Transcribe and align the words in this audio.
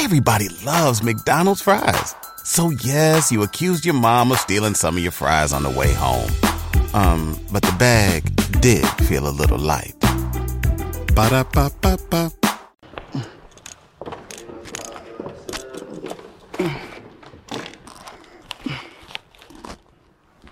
Everybody 0.00 0.48
loves 0.64 1.02
McDonald's 1.02 1.60
fries. 1.60 2.14
So 2.44 2.70
yes, 2.70 3.32
you 3.32 3.42
accused 3.42 3.84
your 3.84 3.96
mom 3.96 4.30
of 4.30 4.38
stealing 4.38 4.74
some 4.74 4.96
of 4.96 5.02
your 5.02 5.10
fries 5.10 5.52
on 5.52 5.64
the 5.64 5.70
way 5.70 5.92
home. 5.92 6.30
Um, 6.94 7.36
but 7.50 7.62
the 7.62 7.74
bag 7.80 8.22
did 8.60 8.86
feel 9.08 9.26
a 9.26 9.34
little 9.34 9.58
light. 9.58 9.96
Ba-da-ba-ba-ba. 11.16 12.30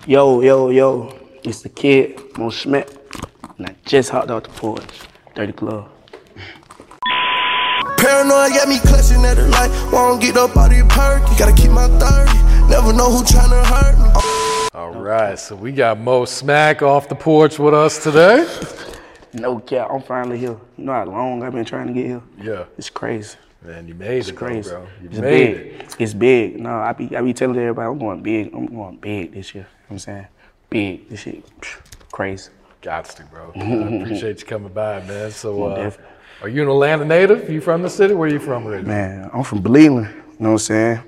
Yo, 0.07 0.41
yo, 0.41 0.71
yo, 0.71 1.17
it's 1.45 1.63
the 1.63 1.69
kid, 1.69 2.21
Mo 2.37 2.51
Schmidt, 2.51 2.91
and 3.57 3.69
I 3.69 3.77
just 3.85 4.11
hopped 4.11 4.29
out 4.29 4.43
the 4.43 4.51
porch. 4.51 4.83
Dirty 5.37 5.53
Glove. 5.53 5.96
Paranoid 8.07 8.52
got 8.52 8.68
me 8.68 8.79
clutching 8.79 9.24
at 9.24 9.34
the 9.34 9.48
light. 9.48 9.69
Won't 9.92 10.20
get 10.23 10.37
up 10.37 10.56
out 10.56 10.70
of 10.70 10.77
your 10.77 10.87
perky. 10.87 11.34
Gotta 11.37 11.52
keep 11.52 11.73
my 11.73 11.88
30. 11.98 12.70
Never 12.70 12.92
know 12.92 13.10
who 13.10 13.24
tryna 13.24 13.64
hurt 13.66 13.98
me. 13.98 14.70
All 14.74 14.92
right, 14.92 15.37
so 15.37 15.56
we 15.56 15.73
got 15.73 15.98
Moe 15.98 16.24
Smack 16.24 16.83
off 16.83 17.09
the 17.09 17.16
porch 17.16 17.59
with 17.59 17.74
us 17.74 18.00
today. 18.00 18.47
No 19.33 19.59
cap, 19.59 19.88
I'm 19.91 20.02
finally 20.02 20.38
here. 20.38 20.56
You 20.77 20.84
know 20.84 20.92
how 20.92 21.05
long 21.05 21.42
I've 21.42 21.52
been 21.52 21.64
trying 21.64 21.88
to 21.88 21.92
get 21.92 22.06
here? 22.06 22.23
Yeah, 22.41 22.64
It's 22.78 22.91
crazy. 22.91 23.37
man, 23.61 23.88
you 23.88 23.95
made 23.97 24.19
It's 24.19 24.28
it, 24.28 24.33
though, 24.36 24.38
crazy. 24.38 24.70
bro. 24.70 24.86
You 25.02 25.09
it's 25.09 25.19
made 25.19 25.55
big. 25.56 25.66
it. 25.80 25.97
It's 25.98 26.14
big. 26.14 26.61
No, 26.61 26.70
I 26.78 26.92
be 26.92 27.16
I 27.16 27.20
be 27.23 27.34
telling 27.34 27.59
everybody 27.59 27.88
I'm 27.88 27.98
going 27.98 28.23
big. 28.23 28.55
I'm 28.55 28.66
going 28.66 28.98
big 28.98 29.33
this 29.33 29.52
year. 29.52 29.64
You 29.64 29.69
know 29.69 29.84
what 29.88 29.95
I'm 29.95 29.98
saying? 29.98 30.27
Big. 30.70 31.09
This 31.09 31.20
shit 31.23 31.45
crazy. 32.12 32.50
Got 32.83 33.06
to, 33.06 33.25
bro. 33.25 33.50
I 33.56 33.59
appreciate 34.02 34.41
you 34.42 34.47
coming 34.47 34.73
by, 34.73 35.00
man. 35.02 35.33
So, 35.33 35.64
uh, 35.64 35.75
definitely. 35.75 36.12
Are 36.43 36.49
you 36.49 36.63
an 36.63 36.69
Atlanta 36.69 37.05
native? 37.05 37.49
You 37.51 37.61
from 37.61 37.83
the 37.83 37.91
city? 37.91 38.15
Where 38.15 38.29
are 38.29 38.33
you 38.33 38.39
from, 38.39 38.67
originally? 38.67 38.89
Man, 38.89 39.31
I'm 39.33 39.43
from 39.45 39.63
Bleeland. 39.63 40.11
You 40.15 40.23
know 40.41 40.51
what 40.51 40.51
I'm 40.53 40.59
saying? 40.59 41.01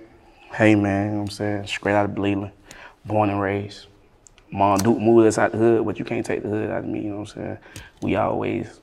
Hey 0.52 0.74
man, 0.74 1.04
you 1.06 1.10
know 1.12 1.16
what 1.18 1.24
I'm 1.24 1.30
saying? 1.30 1.66
Straight 1.66 1.92
out 1.94 2.06
of 2.06 2.12
Bleeland. 2.12 2.50
Born 3.04 3.30
and 3.30 3.40
raised. 3.40 3.86
Mom 4.50 4.78
Duke 4.78 4.98
moved 4.98 5.26
us 5.26 5.36
out 5.36 5.52
the 5.52 5.58
hood, 5.58 5.84
but 5.84 5.98
you 5.98 6.04
can't 6.06 6.24
take 6.24 6.42
the 6.42 6.48
hood 6.48 6.70
out 6.70 6.78
of 6.80 6.86
me, 6.86 7.00
you 7.02 7.10
know 7.10 7.18
what 7.20 7.36
I'm 7.36 7.42
saying? 7.42 7.58
We 8.02 8.16
always 8.16 8.80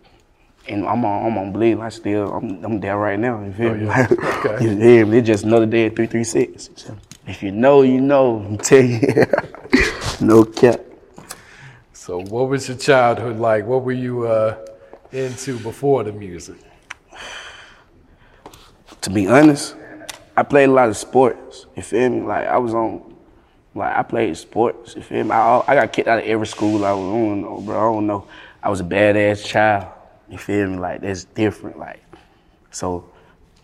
and 0.68 0.86
I'm 0.86 1.04
on 1.04 1.26
I'm 1.32 1.38
on 1.40 1.52
Bleeland. 1.54 1.82
I 1.82 1.90
still 1.90 2.32
I'm 2.32 2.64
I'm 2.64 2.80
there 2.80 2.98
right 2.98 3.20
now, 3.20 3.44
you 3.44 3.52
feel 3.52 3.70
Oh, 3.72 3.74
me? 3.74 3.86
yeah. 3.86 4.08
Okay. 4.46 4.64
you 4.64 4.78
hear 4.78 5.06
me? 5.08 5.18
It's 5.18 5.28
just 5.28 5.44
another 5.44 5.66
day 5.66 5.88
at 5.88 5.96
336. 5.96 6.70
So, 6.76 6.96
if 7.28 7.42
you 7.42 7.52
know, 7.52 7.82
you 7.82 8.00
know. 8.02 8.38
I'm 8.46 8.58
telling 8.60 9.02
you. 9.02 9.26
no 10.22 10.44
cap. 10.46 10.80
So, 11.94 12.20
what 12.22 12.50
was 12.50 12.68
your 12.68 12.78
childhood 12.78 13.38
like? 13.40 13.66
What 13.66 13.84
were 13.84 13.92
you 13.92 14.28
uh, 14.28 14.64
into 15.16 15.58
before 15.60 16.04
the 16.04 16.12
music? 16.12 16.58
to 19.02 19.10
be 19.10 19.28
honest, 19.28 19.76
I 20.36 20.44
played 20.44 20.70
a 20.70 20.72
lot 20.72 20.90
of 20.90 20.98
sports. 20.98 21.68
You 21.76 21.84
feel 21.84 22.10
me? 22.10 22.22
Like 22.22 22.48
I 22.48 22.58
was 22.58 22.74
on, 22.74 23.16
like 23.74 23.96
I 23.96 24.04
played 24.04 24.36
sports. 24.36 24.96
You 24.96 25.02
feel 25.02 25.24
me? 25.24 25.32
I, 25.32 25.64
I 25.68 25.76
got 25.76 25.94
kicked 25.94 26.08
out 26.08 26.20
of 26.20 26.26
every 26.26 26.48
school 26.48 26.84
I 26.84 26.92
was 26.92 27.06
on, 27.06 27.66
bro. 27.66 27.78
I 27.78 27.94
don't 27.94 28.08
know. 28.08 28.28
I 28.62 28.70
was 28.70 28.80
a 28.80 28.84
badass 28.84 29.46
child. 29.46 29.88
You 30.30 30.38
feel 30.38 30.68
me? 30.68 30.78
Like 30.78 31.02
that's 31.02 31.24
different. 31.24 31.78
Like 31.78 32.04
so, 32.72 33.10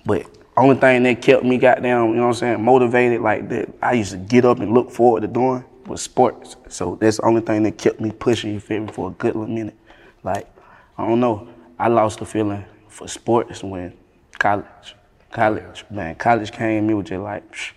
but 0.05 0.25
only 0.55 0.75
thing 0.75 1.03
that 1.03 1.21
kept 1.21 1.43
me 1.43 1.57
goddamn, 1.57 2.09
you 2.09 2.15
know 2.15 2.21
what 2.21 2.27
I'm 2.27 2.33
saying, 2.35 2.63
motivated 2.63 3.21
like 3.21 3.49
that. 3.49 3.69
I 3.81 3.93
used 3.93 4.11
to 4.11 4.17
get 4.17 4.45
up 4.45 4.59
and 4.59 4.73
look 4.73 4.91
forward 4.91 5.21
to 5.21 5.27
doing 5.27 5.65
was 5.87 6.01
sports. 6.01 6.55
So 6.69 6.97
that's 7.01 7.17
the 7.17 7.25
only 7.25 7.41
thing 7.41 7.63
that 7.63 7.77
kept 7.77 7.99
me 7.99 8.11
pushing. 8.11 8.53
You 8.53 8.59
feel 8.59 8.81
me? 8.81 8.91
For 8.91 9.09
a 9.09 9.11
good 9.11 9.35
little 9.35 9.53
minute. 9.53 9.75
Like 10.23 10.47
I 10.97 11.07
don't 11.07 11.19
know. 11.19 11.47
I 11.79 11.87
lost 11.87 12.19
the 12.19 12.25
feeling 12.25 12.65
for 12.87 13.07
sports 13.07 13.63
when 13.63 13.93
college. 14.37 14.95
College, 15.31 15.85
man, 15.89 16.15
college 16.15 16.51
came, 16.51 16.89
it 16.89 16.93
was 16.93 17.07
just 17.07 17.21
like, 17.21 17.49
psh, 17.53 17.71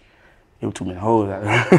it 0.61 0.67
was 0.67 0.75
too 0.75 0.85
many 0.85 0.99
there. 0.99 1.69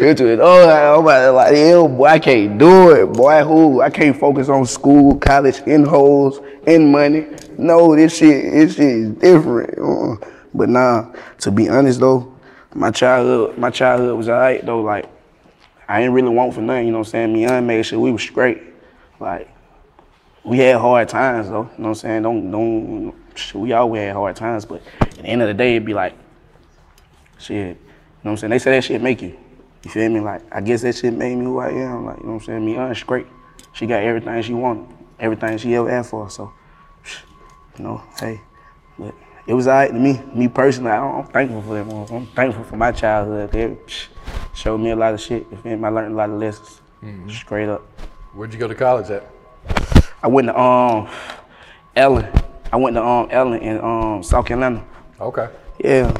was 0.00 0.16
too 0.16 0.24
many 0.24 0.40
hoes 0.40 0.66
out. 0.66 0.98
I'm 0.98 1.34
like, 1.34 1.56
yo, 1.56 1.88
boy, 1.88 2.06
I 2.06 2.18
can't 2.18 2.58
do 2.58 2.92
it. 2.92 3.06
Boy, 3.12 3.42
who? 3.44 3.82
I 3.82 3.90
can't 3.90 4.16
focus 4.18 4.48
on 4.48 4.64
school, 4.64 5.16
college, 5.18 5.60
in 5.66 5.84
hoes, 5.84 6.40
in 6.66 6.90
money. 6.90 7.26
No, 7.58 7.94
this 7.94 8.16
shit, 8.16 8.50
this 8.52 8.76
shit 8.76 8.86
is 8.86 9.10
different. 9.10 9.78
Uh, 9.78 10.26
But 10.54 10.68
nah, 10.68 11.12
to 11.38 11.50
be 11.50 11.68
honest 11.68 12.00
though, 12.00 12.32
my 12.74 12.90
childhood, 12.92 13.58
my 13.58 13.70
childhood 13.70 14.16
was 14.16 14.28
alright 14.28 14.64
though. 14.64 14.80
Like, 14.80 15.06
I 15.88 16.02
ain't 16.02 16.12
really 16.12 16.28
want 16.30 16.54
for 16.54 16.60
nothing, 16.60 16.86
you 16.86 16.92
know 16.92 16.98
what 16.98 17.08
I'm 17.08 17.10
saying? 17.10 17.32
Me 17.32 17.44
and 17.44 17.66
made 17.66 17.84
sure 17.84 17.98
we 17.98 18.12
was 18.12 18.22
straight. 18.22 18.62
Like, 19.20 19.50
we 20.44 20.58
had 20.58 20.76
hard 20.76 21.08
times 21.08 21.48
though. 21.48 21.62
You 21.62 21.78
know 21.78 21.84
what 21.84 21.88
I'm 21.88 21.94
saying? 21.94 22.22
Don't 22.22 22.50
don't 22.50 23.14
we 23.54 23.72
always 23.72 24.00
had 24.00 24.12
hard 24.14 24.36
times, 24.36 24.64
but 24.64 24.82
at 25.00 25.10
the 25.12 25.22
end 25.24 25.42
of 25.42 25.48
the 25.48 25.54
day 25.54 25.76
it'd 25.76 25.86
be 25.86 25.94
like 25.94 26.14
shit. 27.38 27.56
You 27.56 27.64
know 27.72 27.76
what 28.22 28.30
I'm 28.32 28.36
saying? 28.36 28.50
They 28.50 28.58
say 28.58 28.70
that 28.72 28.84
shit 28.84 29.02
make 29.02 29.22
you. 29.22 29.36
You 29.82 29.90
feel 29.90 30.08
me? 30.10 30.20
Like 30.20 30.42
I 30.54 30.60
guess 30.60 30.82
that 30.82 30.94
shit 30.96 31.12
made 31.12 31.36
me 31.36 31.44
who 31.44 31.58
I 31.58 31.70
am. 31.70 32.06
Like, 32.06 32.18
you 32.18 32.24
know 32.24 32.32
what 32.34 32.40
I'm 32.42 32.46
saying? 32.46 32.64
Me 32.66 32.76
Un's 32.76 33.02
great. 33.02 33.26
She 33.72 33.86
got 33.86 34.02
everything 34.02 34.40
she 34.42 34.54
wanted. 34.54 34.86
Everything 35.18 35.58
she 35.58 35.74
ever 35.74 35.90
asked 35.90 36.10
for. 36.10 36.30
So 36.30 36.52
you 37.78 37.84
know, 37.84 38.02
hey. 38.20 38.40
But 38.98 39.14
it 39.46 39.54
was 39.54 39.66
alright 39.66 39.90
to 39.90 39.98
me. 39.98 40.20
Me 40.34 40.48
personally, 40.48 40.90
I- 40.92 40.98
I'm 41.18 41.26
thankful 41.26 41.62
for 41.62 41.74
them. 41.74 41.90
I'm 41.90 42.26
thankful 42.28 42.64
for 42.64 42.76
my 42.76 42.92
childhood. 42.92 43.50
They 43.50 43.76
showed 44.54 44.78
me 44.78 44.90
a 44.90 44.96
lot 44.96 45.12
of 45.14 45.20
shit. 45.20 45.46
You 45.50 45.56
feel 45.58 45.76
me? 45.76 45.84
I 45.84 45.88
learned 45.90 46.14
a 46.14 46.16
lot 46.16 46.30
of 46.30 46.38
lessons. 46.38 46.80
Mm-hmm. 47.02 47.28
Straight 47.30 47.68
up. 47.68 47.82
Where'd 48.32 48.52
you 48.52 48.58
go 48.58 48.68
to 48.68 48.74
college 48.74 49.10
at? 49.10 49.28
I 50.24 50.26
went 50.26 50.48
to 50.48 50.58
um 50.58 51.06
Allen. 51.94 52.26
I 52.72 52.76
went 52.76 52.96
to 52.96 53.04
um 53.04 53.28
Allen 53.30 53.60
in 53.60 53.78
um 53.78 54.22
South 54.22 54.46
Carolina. 54.46 54.82
Okay. 55.20 55.50
Yeah. 55.78 56.16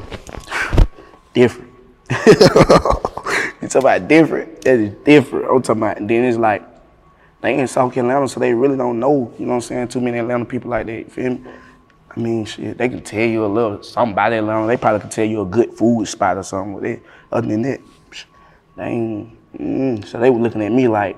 Different. 1.33 1.73
you 2.27 2.35
talking 2.35 3.79
about 3.79 4.07
different? 4.07 4.61
That 4.61 4.79
is 4.79 4.93
different. 5.05 5.47
I'm 5.51 5.63
talking 5.63 5.83
about 5.83 5.97
and 5.97 6.09
then 6.09 6.23
it's 6.25 6.37
like 6.37 6.63
they 7.41 7.59
in 7.59 7.67
South 7.67 7.95
Carolina, 7.95 8.29
so 8.29 8.41
they 8.41 8.53
really 8.53 8.77
don't 8.77 9.01
know, 9.01 9.33
you 9.39 9.47
know 9.47 9.53
what 9.53 9.57
I'm 9.57 9.61
saying, 9.63 9.89
too 9.89 10.01
many 10.03 10.19
Atlanta 10.19 10.45
people 10.45 10.71
like 10.71 10.87
that, 10.87 11.11
feel 11.11 11.31
me? 11.31 11.45
I 12.15 12.21
mean, 12.21 12.45
shit, 12.45 12.77
they 12.79 12.89
can 12.89 13.03
tell 13.03 13.27
you 13.27 13.45
a 13.45 13.49
little 13.49 13.83
something 13.83 14.13
about 14.13 14.33
Atlanta. 14.33 14.67
They 14.67 14.77
probably 14.77 15.01
can 15.01 15.11
tell 15.11 15.25
you 15.25 15.41
a 15.41 15.47
good 15.47 15.73
food 15.73 16.07
spot 16.07 16.37
or 16.37 16.43
something. 16.43 17.03
Other 17.33 17.49
than 17.49 17.63
that, 17.63 17.81
they 18.77 18.85
ain't. 18.85 19.59
Mm, 19.59 20.07
so 20.07 20.21
they 20.21 20.31
were 20.31 20.41
looking 20.41 20.63
at 20.63 20.73
me 20.73 20.89
like, 20.89 21.17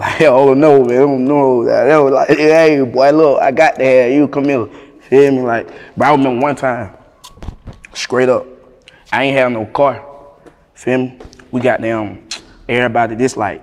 like, 0.00 0.20
oh 0.22 0.54
no, 0.54 0.82
man, 0.84 0.96
I 0.96 1.00
don't 1.00 1.24
know. 1.24 1.64
They 1.64 1.96
was 1.96 2.12
like, 2.12 2.28
hey, 2.28 2.82
boy, 2.84 3.10
look, 3.12 3.40
I 3.40 3.50
got 3.50 3.76
that. 3.76 4.12
You 4.12 4.26
come 4.28 4.44
here. 4.44 4.66
Feel 5.02 5.32
me? 5.32 5.40
Like, 5.42 5.68
but 5.96 6.06
I 6.06 6.12
remember 6.12 6.40
one 6.40 6.56
time, 6.56 6.96
straight 7.94 8.28
up, 8.28 8.46
I 9.12 9.24
ain't 9.24 9.36
have 9.36 9.52
no 9.52 9.66
car. 9.66 10.06
Feel 10.74 10.98
me? 10.98 11.18
We 11.50 11.60
got 11.60 11.80
them, 11.80 12.26
everybody, 12.68 13.16
this 13.16 13.36
like, 13.36 13.62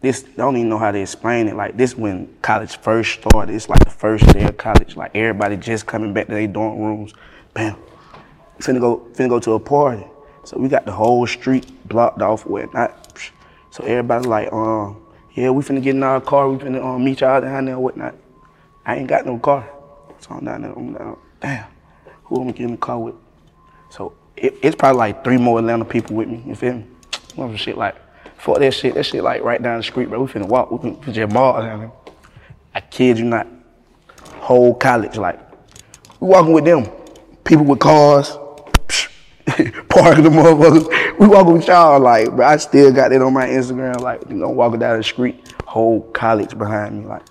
this, 0.00 0.24
I 0.34 0.36
don't 0.36 0.56
even 0.56 0.68
know 0.68 0.78
how 0.78 0.90
to 0.90 0.98
explain 0.98 1.48
it. 1.48 1.56
Like, 1.56 1.76
this 1.76 1.96
when 1.96 2.34
college 2.42 2.76
first 2.78 3.20
started. 3.20 3.54
It's 3.54 3.68
like 3.68 3.84
the 3.84 3.90
first 3.90 4.26
day 4.32 4.44
of 4.44 4.56
college. 4.56 4.96
Like, 4.96 5.12
everybody 5.14 5.56
just 5.56 5.86
coming 5.86 6.12
back 6.12 6.26
to 6.26 6.32
their 6.34 6.46
dorm 6.48 6.78
rooms. 6.78 7.14
Bam. 7.54 7.76
Finna 8.58 8.80
go, 8.80 9.08
finna 9.14 9.28
go 9.28 9.40
to 9.40 9.52
a 9.52 9.60
party. 9.60 10.04
So 10.44 10.58
we 10.58 10.68
got 10.68 10.84
the 10.84 10.92
whole 10.92 11.26
street 11.26 11.66
blocked 11.88 12.20
off 12.20 12.44
with 12.44 12.64
whatnot. 12.64 13.32
So 13.70 13.84
everybody 13.84 14.28
like, 14.28 14.52
um, 14.52 15.02
yeah, 15.34 15.50
we 15.50 15.62
finna 15.62 15.82
get 15.82 15.94
in 15.94 16.02
our 16.02 16.20
car. 16.20 16.48
We 16.48 16.58
finna 16.58 16.84
um, 16.84 17.04
meet 17.04 17.20
y'all 17.20 17.40
down 17.40 17.64
there 17.64 17.74
and 17.74 17.82
whatnot. 17.82 18.14
I 18.84 18.96
ain't 18.96 19.08
got 19.08 19.24
no 19.24 19.38
car. 19.38 19.68
So 20.20 20.34
I'm 20.34 20.44
down 20.44 20.62
there. 20.62 20.72
I'm 20.72 20.92
down. 20.92 21.18
Damn, 21.40 21.66
who 22.24 22.40
am 22.40 22.48
I'm 22.48 22.52
getting 22.52 22.64
in 22.66 22.70
the 22.72 22.76
car 22.76 22.98
with? 22.98 23.14
So 23.90 24.14
it, 24.36 24.54
it's 24.62 24.76
probably 24.76 24.98
like 24.98 25.24
three 25.24 25.38
more 25.38 25.58
Atlanta 25.58 25.84
people 25.84 26.16
with 26.16 26.28
me. 26.28 26.42
You 26.46 26.54
feel 26.54 26.74
me? 26.74 26.86
Some 27.34 27.56
shit 27.56 27.78
like, 27.78 27.96
fuck 28.36 28.58
that 28.58 28.72
shit. 28.74 28.94
That 28.94 29.04
shit 29.04 29.22
like 29.22 29.42
right 29.42 29.62
down 29.62 29.78
the 29.78 29.82
street, 29.82 30.08
bro. 30.08 30.22
We 30.22 30.30
finna 30.30 30.46
walk. 30.46 30.70
We 30.70 30.90
finna 30.90 31.12
just 31.12 31.32
ball 31.32 31.60
down 31.62 31.80
there. 31.80 31.92
I 32.74 32.80
kid 32.80 33.18
you 33.18 33.24
not. 33.24 33.46
Whole 34.36 34.74
college, 34.74 35.16
like, 35.16 35.38
we 36.18 36.28
walking 36.28 36.52
with 36.52 36.64
them. 36.64 36.86
People 37.44 37.64
with 37.64 37.78
cars, 37.78 38.36
parking 39.88 40.24
the 40.24 40.30
motherfuckers. 40.30 41.18
We 41.18 41.26
walking 41.26 41.54
with 41.54 41.66
y'all, 41.66 42.00
like, 42.00 42.30
bro. 42.30 42.46
I 42.46 42.56
still 42.56 42.92
got 42.92 43.10
that 43.10 43.20
on 43.20 43.32
my 43.32 43.48
Instagram, 43.48 44.00
like, 44.00 44.22
you 44.28 44.36
know, 44.36 44.48
walking 44.48 44.78
down 44.78 44.98
the 44.98 45.02
street, 45.02 45.52
whole 45.66 46.02
college 46.12 46.56
behind 46.56 47.00
me, 47.00 47.06
like. 47.06 47.22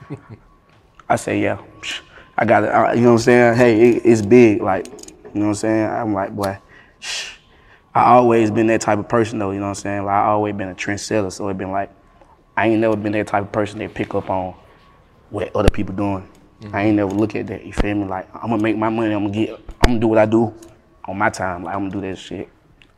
I 1.10 1.16
say, 1.16 1.42
yeah, 1.42 1.62
I 2.38 2.46
got 2.46 2.64
it. 2.64 2.98
You 2.98 3.04
know 3.04 3.10
what 3.10 3.14
I'm 3.14 3.20
saying? 3.20 3.56
Hey, 3.56 3.90
it, 3.90 4.06
it's 4.06 4.22
big, 4.22 4.62
like, 4.62 4.88
you 4.88 5.40
know 5.40 5.42
what 5.42 5.48
I'm 5.48 5.56
saying? 5.56 5.90
I'm 5.90 6.14
like, 6.14 6.36
boy. 6.36 6.58
I 7.94 8.14
always 8.14 8.52
been 8.52 8.68
that 8.68 8.80
type 8.80 9.00
of 9.00 9.10
person 9.10 9.38
though, 9.40 9.52
you 9.52 9.60
know 9.60 9.66
what 9.66 9.70
I'm 9.70 9.76
saying? 9.76 10.06
Like, 10.06 10.16
I 10.16 10.28
always 10.28 10.56
been 10.56 10.70
a 10.70 10.76
trendsetter, 10.76 11.32
so 11.32 11.50
it 11.50 11.58
been 11.58 11.72
like, 11.72 11.92
I 12.56 12.68
ain't 12.68 12.80
never 12.80 12.96
been 12.96 13.12
that 13.14 13.28
type 13.28 13.44
of 13.44 13.52
person 13.52 13.80
that 13.80 13.94
pick 13.94 14.16
up 14.16 14.30
on 14.30 14.54
what 15.30 15.54
other 15.56 15.70
people 15.70 15.96
doing. 15.96 16.28
I 16.74 16.84
ain't 16.84 16.96
never 16.96 17.12
look 17.12 17.36
at 17.36 17.48
that. 17.48 17.66
You 17.66 17.74
feel 17.74 17.96
me? 17.96 18.06
Like 18.06 18.30
I'm 18.36 18.52
gonna 18.52 18.62
make 18.62 18.78
my 18.78 18.90
money. 18.90 19.14
I'm 19.14 19.24
gonna 19.26 19.34
get. 19.34 19.60
I'm 19.82 19.92
gonna 19.92 20.00
do 20.00 20.08
what 20.08 20.20
I 20.20 20.28
do 20.28 20.54
on 21.06 21.18
my 21.18 21.30
time. 21.30 21.64
Like 21.64 21.76
I'm 21.76 21.90
gonna 21.90 22.02
do 22.02 22.10
that 22.10 22.18
shit 22.18 22.50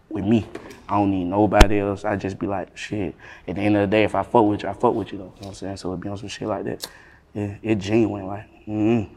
with 0.10 0.26
me. 0.26 0.46
I 0.88 0.98
don't 0.98 1.12
need 1.12 1.26
nobody 1.26 1.80
else. 1.80 2.06
I 2.06 2.16
just 2.16 2.38
be 2.38 2.48
like, 2.48 2.78
shit. 2.78 3.16
At 3.48 3.56
the 3.56 3.62
end 3.62 3.76
of 3.76 3.82
the 3.82 3.88
day, 3.88 4.04
if 4.04 4.16
I 4.16 4.24
fuck 4.24 4.46
with 4.46 4.64
you, 4.64 4.70
I 4.70 4.74
fuck 4.74 4.94
with 4.94 5.12
you 5.12 5.18
though. 5.18 5.24
You 5.24 5.30
know 5.30 5.36
what 5.40 5.48
I'm 5.48 5.54
saying? 5.56 5.78
So 5.78 5.94
it 5.94 6.00
be 6.00 6.10
on 6.10 6.18
some 6.18 6.28
shit 6.28 6.48
like 6.48 6.66
that. 6.66 6.88
Yeah, 7.34 7.56
it 7.62 7.76
genuine. 7.76 8.28
Like, 8.28 8.46
mm 8.68 9.10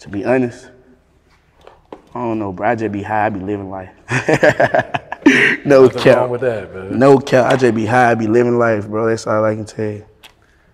To 0.00 0.08
be 0.08 0.24
honest, 0.24 0.70
I 2.14 2.18
don't 2.18 2.38
know, 2.38 2.52
bro. 2.52 2.68
I 2.68 2.74
just 2.74 2.92
be 2.92 3.02
high, 3.02 3.26
I 3.26 3.28
be 3.28 3.40
living 3.40 3.70
life. 3.70 3.90
no 5.64 5.84
Nothing 5.84 6.02
cap. 6.02 6.16
wrong 6.16 6.30
with 6.30 6.40
that, 6.40 6.74
man. 6.74 6.98
No 6.98 7.18
cap. 7.18 7.52
I 7.52 7.56
just 7.56 7.74
be 7.74 7.86
high, 7.86 8.10
I 8.10 8.14
be 8.14 8.26
living 8.26 8.58
life, 8.58 8.88
bro. 8.88 9.06
That's 9.06 9.26
all 9.26 9.44
I 9.44 9.54
can 9.54 9.64
tell 9.64 9.84
you. 9.90 10.06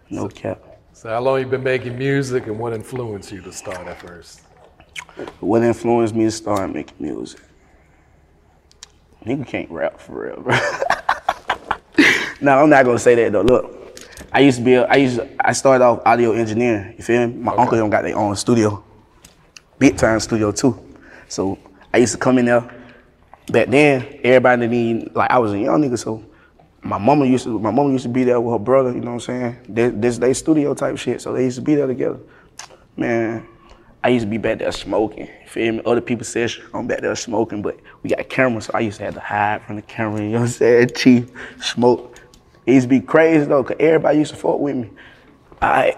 No 0.08 0.28
cap. 0.28 0.62
So 0.94 1.11
how 1.11 1.20
long 1.20 1.40
you 1.40 1.46
been 1.46 1.62
making 1.62 1.99
music 1.99 2.46
and 2.46 2.58
what 2.58 2.73
influenced 2.73 3.31
you 3.31 3.43
to 3.43 3.52
start 3.52 3.87
at 3.87 4.00
first? 4.00 4.40
What 5.40 5.62
influenced 5.62 6.14
me 6.14 6.25
to 6.25 6.31
start 6.31 6.72
making 6.72 6.96
music? 6.98 7.40
Nigga 9.25 9.46
can't 9.46 9.70
rap 9.70 10.00
for 10.00 10.26
real, 10.26 10.40
bro. 10.40 10.54
no, 12.40 12.62
I'm 12.62 12.70
not 12.70 12.84
gonna 12.84 12.98
say 12.98 13.14
that 13.16 13.32
though. 13.32 13.43
Look, 13.43 14.00
I 14.32 14.40
used 14.40 14.58
to 14.58 14.64
be, 14.64 14.75
a, 14.75 14.84
I 14.84 14.96
used, 14.96 15.16
to, 15.16 15.28
I 15.40 15.52
started 15.52 15.84
off 15.84 16.02
audio 16.06 16.32
engineering. 16.32 16.94
You 16.96 17.02
feel 17.02 17.26
me? 17.26 17.34
My 17.34 17.54
uncle 17.54 17.76
them 17.76 17.90
got 17.90 18.02
their 18.02 18.16
own 18.16 18.37
studio, 18.37 18.84
big 19.78 19.96
time 19.96 20.20
studio 20.20 20.52
too. 20.52 20.78
So 21.28 21.58
I 21.92 21.99
used 21.99 22.12
to 22.12 22.19
come 22.19 22.38
in 22.38 22.44
there. 22.44 22.72
Back 23.50 23.69
then, 23.69 24.20
everybody 24.25 24.66
need 24.66 25.14
like 25.14 25.31
I 25.31 25.38
was 25.38 25.52
a 25.52 25.58
young 25.58 25.82
nigga, 25.82 25.99
so 25.99 26.25
my 26.82 26.99
mama 26.99 27.26
used 27.26 27.44
to, 27.44 27.58
my 27.58 27.70
mama 27.70 27.90
used 27.92 28.04
to 28.04 28.08
be 28.08 28.25
there 28.25 28.40
with 28.40 28.52
her 28.52 28.58
brother. 28.58 28.92
You 28.92 29.00
know 29.00 29.14
what 29.14 29.28
I'm 29.28 29.54
saying? 29.54 29.56
This, 29.69 29.92
this 29.96 30.19
they 30.19 30.34
studio 30.34 30.75
type 30.75 30.99
shit, 30.99 31.20
so 31.20 31.32
they 31.32 31.44
used 31.44 31.56
to 31.56 31.62
be 31.62 31.75
there 31.75 31.87
together. 31.87 32.20
Man, 32.96 33.46
I 34.06 34.11
used 34.11 34.23
to 34.25 34.31
be 34.31 34.38
back 34.38 34.61
there 34.61 34.70
smoking. 34.70 35.29
Feel 35.49 35.73
me? 35.73 35.82
Other 35.85 36.00
people 36.00 36.25
said 36.25 36.53
I'm 36.73 36.87
back 36.87 37.00
there 37.00 37.17
smoking, 37.17 37.61
but 37.61 37.81
we 38.05 38.11
got 38.11 38.29
cameras, 38.29 38.67
so 38.67 38.70
I 38.73 38.79
used 38.79 38.99
to 38.99 39.05
have 39.05 39.14
to 39.14 39.20
hide 39.20 39.67
from 39.67 39.75
the 39.75 39.82
camera. 39.82 40.20
You 40.20 40.29
know 40.29 40.38
what 40.38 40.43
I'm 40.43 40.49
saying? 40.50 40.91
Chief, 40.94 41.29
smoke. 41.61 42.17
It 42.67 42.75
used 42.75 42.85
to 42.85 42.88
be 42.88 43.00
crazy 43.00 43.47
though, 43.47 43.64
cause 43.64 43.76
everybody 43.81 44.19
used 44.19 44.31
to 44.31 44.37
fuck 44.37 44.61
with 44.61 44.76
me. 44.76 44.91
I, 45.61 45.97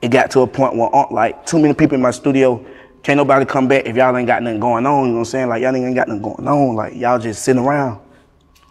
it 0.00 0.12
got 0.12 0.30
to 0.30 0.42
a 0.42 0.46
point 0.46 0.76
where 0.76 0.94
uh, 0.94 1.08
like 1.10 1.44
too 1.44 1.58
many 1.58 1.74
people 1.74 1.96
in 1.96 2.00
my 2.00 2.12
studio, 2.12 2.64
can't 3.02 3.16
nobody 3.16 3.44
come 3.44 3.66
back 3.66 3.86
if 3.86 3.96
y'all 3.96 4.16
ain't 4.16 4.28
got 4.28 4.44
nothing 4.44 4.60
going 4.60 4.86
on. 4.86 5.06
You 5.06 5.08
know 5.08 5.14
what 5.14 5.18
I'm 5.18 5.24
saying? 5.24 5.48
Like 5.48 5.62
y'all 5.62 5.74
ain't 5.74 5.96
got 5.96 6.06
nothing 6.06 6.22
going 6.22 6.46
on. 6.46 6.76
Like 6.76 6.94
y'all 6.94 7.18
just 7.18 7.42
sitting 7.42 7.60
around. 7.60 7.98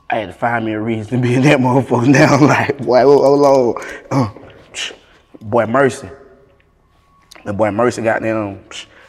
I 0.10 0.19
had 0.19 0.28
to 0.28 0.34
find 0.34 0.66
me 0.66 0.72
a 0.72 0.80
reason 0.80 1.22
to 1.22 1.28
be 1.28 1.36
in 1.36 1.42
that 1.42 1.60
motherfucker 1.60 2.08
now. 2.08 2.40
Like, 2.48 2.78
boy, 2.78 3.04
on. 3.04 3.84
Uh, 4.10 4.31
boy, 5.42 5.66
Mercy. 5.66 6.08
The 7.45 7.53
boy 7.53 7.71
Mercy 7.71 8.01
got 8.01 8.21
them. 8.21 8.59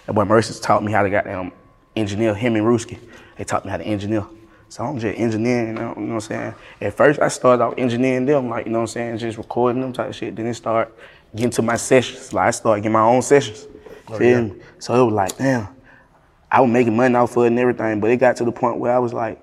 That 0.04 0.12
boy 0.12 0.24
Mercy 0.24 0.60
taught 0.60 0.84
me 0.84 0.92
how 0.92 1.02
to 1.02 1.10
goddamn 1.10 1.52
engineer. 1.96 2.34
Him 2.34 2.54
and 2.54 2.64
Ruski, 2.64 2.98
they 3.36 3.44
taught 3.44 3.64
me 3.64 3.70
how 3.70 3.78
to 3.78 3.84
engineer. 3.84 4.26
So 4.68 4.84
I'm 4.84 4.98
just 4.98 5.18
engineering, 5.18 5.68
you 5.68 5.72
know, 5.74 5.94
you 5.96 6.02
know 6.02 6.14
what 6.14 6.14
I'm 6.14 6.20
saying? 6.20 6.54
At 6.80 6.94
first, 6.94 7.20
I 7.20 7.28
started 7.28 7.62
out 7.62 7.78
engineering 7.78 8.26
them, 8.26 8.50
like, 8.50 8.66
you 8.66 8.72
know 8.72 8.78
what 8.78 8.82
I'm 8.82 8.88
saying, 8.88 9.18
just 9.18 9.38
recording 9.38 9.80
them 9.80 9.92
type 9.92 10.08
of 10.08 10.14
shit. 10.14 10.36
Then 10.36 10.46
it 10.46 10.54
started 10.54 10.92
getting 11.34 11.50
to 11.52 11.62
my 11.62 11.76
sessions. 11.76 12.32
Like, 12.32 12.48
I 12.48 12.50
started 12.50 12.82
getting 12.82 12.92
my 12.92 13.00
own 13.00 13.22
sessions. 13.22 13.66
Oh, 14.08 14.18
Feel 14.18 14.48
yeah. 14.48 14.54
So 14.80 15.00
it 15.00 15.04
was 15.04 15.14
like, 15.14 15.38
damn, 15.38 15.68
I 16.50 16.60
was 16.60 16.70
making 16.70 16.96
money 16.96 17.14
off 17.14 17.36
of 17.36 17.44
it 17.44 17.46
and 17.48 17.58
everything, 17.58 18.00
but 18.00 18.10
it 18.10 18.16
got 18.16 18.36
to 18.36 18.44
the 18.44 18.52
point 18.52 18.78
where 18.78 18.92
I 18.92 18.98
was 18.98 19.12
like, 19.12 19.40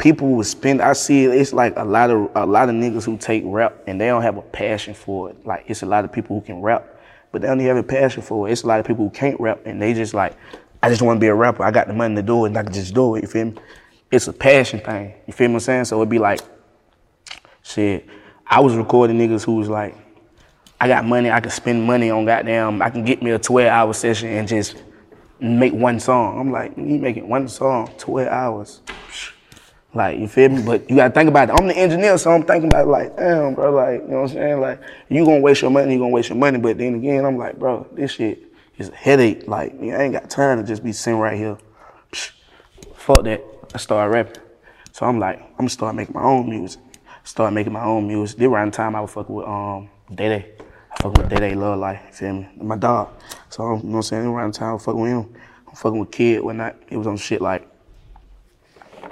people 0.00 0.28
would 0.30 0.46
spend. 0.46 0.80
I 0.80 0.94
see 0.94 1.24
it, 1.24 1.30
it's 1.30 1.52
like 1.52 1.74
a 1.76 1.84
lot 1.84 2.10
of 2.10 2.30
a 2.34 2.44
lot 2.46 2.68
of 2.68 2.74
niggas 2.74 3.04
who 3.04 3.16
take 3.16 3.42
rap 3.46 3.76
and 3.86 4.00
they 4.00 4.06
don't 4.06 4.22
have 4.22 4.38
a 4.38 4.42
passion 4.42 4.94
for 4.94 5.30
it. 5.30 5.46
Like 5.46 5.64
it's 5.68 5.82
a 5.82 5.86
lot 5.86 6.04
of 6.04 6.10
people 6.10 6.40
who 6.40 6.44
can 6.44 6.60
rap, 6.60 6.86
but 7.30 7.42
they 7.42 7.48
don't 7.48 7.60
have 7.60 7.76
a 7.76 7.82
passion 7.82 8.22
for 8.22 8.48
it. 8.48 8.52
It's 8.52 8.62
a 8.62 8.66
lot 8.66 8.80
of 8.80 8.86
people 8.86 9.04
who 9.04 9.10
can't 9.10 9.38
rap 9.38 9.60
and 9.66 9.80
they 9.80 9.94
just 9.94 10.14
like, 10.14 10.36
I 10.82 10.88
just 10.88 11.02
want 11.02 11.18
to 11.18 11.20
be 11.20 11.28
a 11.28 11.34
rapper. 11.34 11.62
I 11.62 11.70
got 11.70 11.86
the 11.86 11.92
money 11.92 12.16
to 12.16 12.22
do 12.22 12.44
it 12.44 12.48
and 12.48 12.58
I 12.58 12.62
can 12.64 12.72
just 12.72 12.94
do 12.94 13.14
it. 13.14 13.22
You 13.22 13.28
feel 13.28 13.44
me? 13.44 13.54
It's 14.10 14.26
a 14.26 14.32
passion 14.32 14.80
thing. 14.80 15.14
You 15.26 15.32
feel? 15.32 15.48
What 15.48 15.56
I'm 15.56 15.60
saying? 15.60 15.84
So 15.84 15.98
it'd 15.98 16.08
be 16.08 16.18
like, 16.18 16.40
shit. 17.62 18.08
I 18.46 18.58
was 18.58 18.74
recording 18.74 19.18
niggas 19.18 19.44
who 19.44 19.56
was 19.56 19.68
like, 19.68 19.94
I 20.80 20.88
got 20.88 21.04
money. 21.04 21.30
I 21.30 21.40
can 21.40 21.50
spend 21.50 21.84
money 21.84 22.10
on 22.10 22.24
goddamn. 22.24 22.82
I 22.82 22.90
can 22.90 23.04
get 23.04 23.22
me 23.22 23.30
a 23.30 23.38
12 23.38 23.68
hour 23.68 23.92
session 23.92 24.30
and 24.30 24.48
just 24.48 24.82
make 25.38 25.72
one 25.72 26.00
song. 26.00 26.40
I'm 26.40 26.50
like, 26.50 26.76
you 26.76 26.98
making 26.98 27.28
one 27.28 27.46
song, 27.48 27.90
12 27.98 28.26
hours. 28.28 28.80
Like, 29.92 30.18
you 30.18 30.28
feel 30.28 30.48
me? 30.50 30.62
But 30.62 30.88
you 30.88 30.96
gotta 30.96 31.12
think 31.12 31.28
about 31.28 31.50
it. 31.50 31.56
I'm 31.58 31.66
the 31.66 31.76
engineer, 31.76 32.16
so 32.16 32.30
I'm 32.30 32.44
thinking 32.44 32.68
about 32.68 32.86
it 32.86 32.90
like, 32.90 33.16
damn, 33.16 33.54
bro, 33.54 33.72
like, 33.72 34.02
you 34.02 34.08
know 34.08 34.22
what 34.22 34.30
I'm 34.30 34.36
saying? 34.36 34.60
Like, 34.60 34.80
you 35.08 35.24
gonna 35.24 35.40
waste 35.40 35.62
your 35.62 35.70
money, 35.70 35.94
you 35.94 35.98
gonna 35.98 36.10
waste 36.10 36.28
your 36.28 36.38
money. 36.38 36.58
But 36.58 36.78
then 36.78 36.94
again, 36.94 37.24
I'm 37.24 37.36
like, 37.36 37.58
bro, 37.58 37.88
this 37.92 38.12
shit 38.12 38.52
is 38.78 38.88
a 38.88 38.94
headache. 38.94 39.48
Like, 39.48 39.72
I 39.80 40.02
ain't 40.02 40.12
got 40.12 40.30
time 40.30 40.58
to 40.58 40.64
just 40.64 40.84
be 40.84 40.92
sitting 40.92 41.18
right 41.18 41.36
here. 41.36 41.58
Psh, 42.12 42.32
Fuck 43.00 43.24
that. 43.24 43.42
I 43.74 43.78
started 43.78 44.12
rapping. 44.12 44.42
So 44.92 45.06
I'm 45.06 45.18
like, 45.18 45.40
I'm 45.40 45.56
gonna 45.56 45.70
start 45.70 45.94
making 45.94 46.14
my 46.14 46.22
own 46.22 46.48
music. 46.48 46.82
Start 47.24 47.52
making 47.54 47.72
my 47.72 47.82
own 47.82 48.06
music. 48.06 48.38
This 48.38 48.46
around 48.46 48.72
the 48.72 48.76
time 48.76 48.94
I 48.94 49.00
was 49.00 49.10
fucking 49.12 49.34
with 49.34 49.46
um 49.46 49.88
Day 50.14 50.28
Day. 50.28 50.52
I 50.92 51.02
fuck 51.02 51.16
with 51.16 51.30
Day 51.30 51.36
Day 51.36 51.54
Love 51.54 51.78
Life, 51.78 52.02
you 52.08 52.12
feel 52.12 52.34
me? 52.34 52.48
My 52.56 52.76
dog. 52.76 53.08
So 53.48 53.62
you 53.62 53.68
know 53.68 53.76
what 53.76 53.96
I'm 53.96 54.02
saying? 54.02 54.26
Around 54.26 54.52
the 54.52 54.58
time 54.58 54.68
I 54.68 54.72
was 54.74 54.84
fucking 54.84 55.00
with 55.00 55.10
him. 55.10 55.34
I'm 55.66 55.74
fucking 55.74 55.98
with 55.98 56.10
Kid 56.10 56.42
when 56.42 56.58
not. 56.58 56.76
It 56.90 56.98
was 56.98 57.06
on 57.06 57.16
shit 57.16 57.40
like 57.40 57.69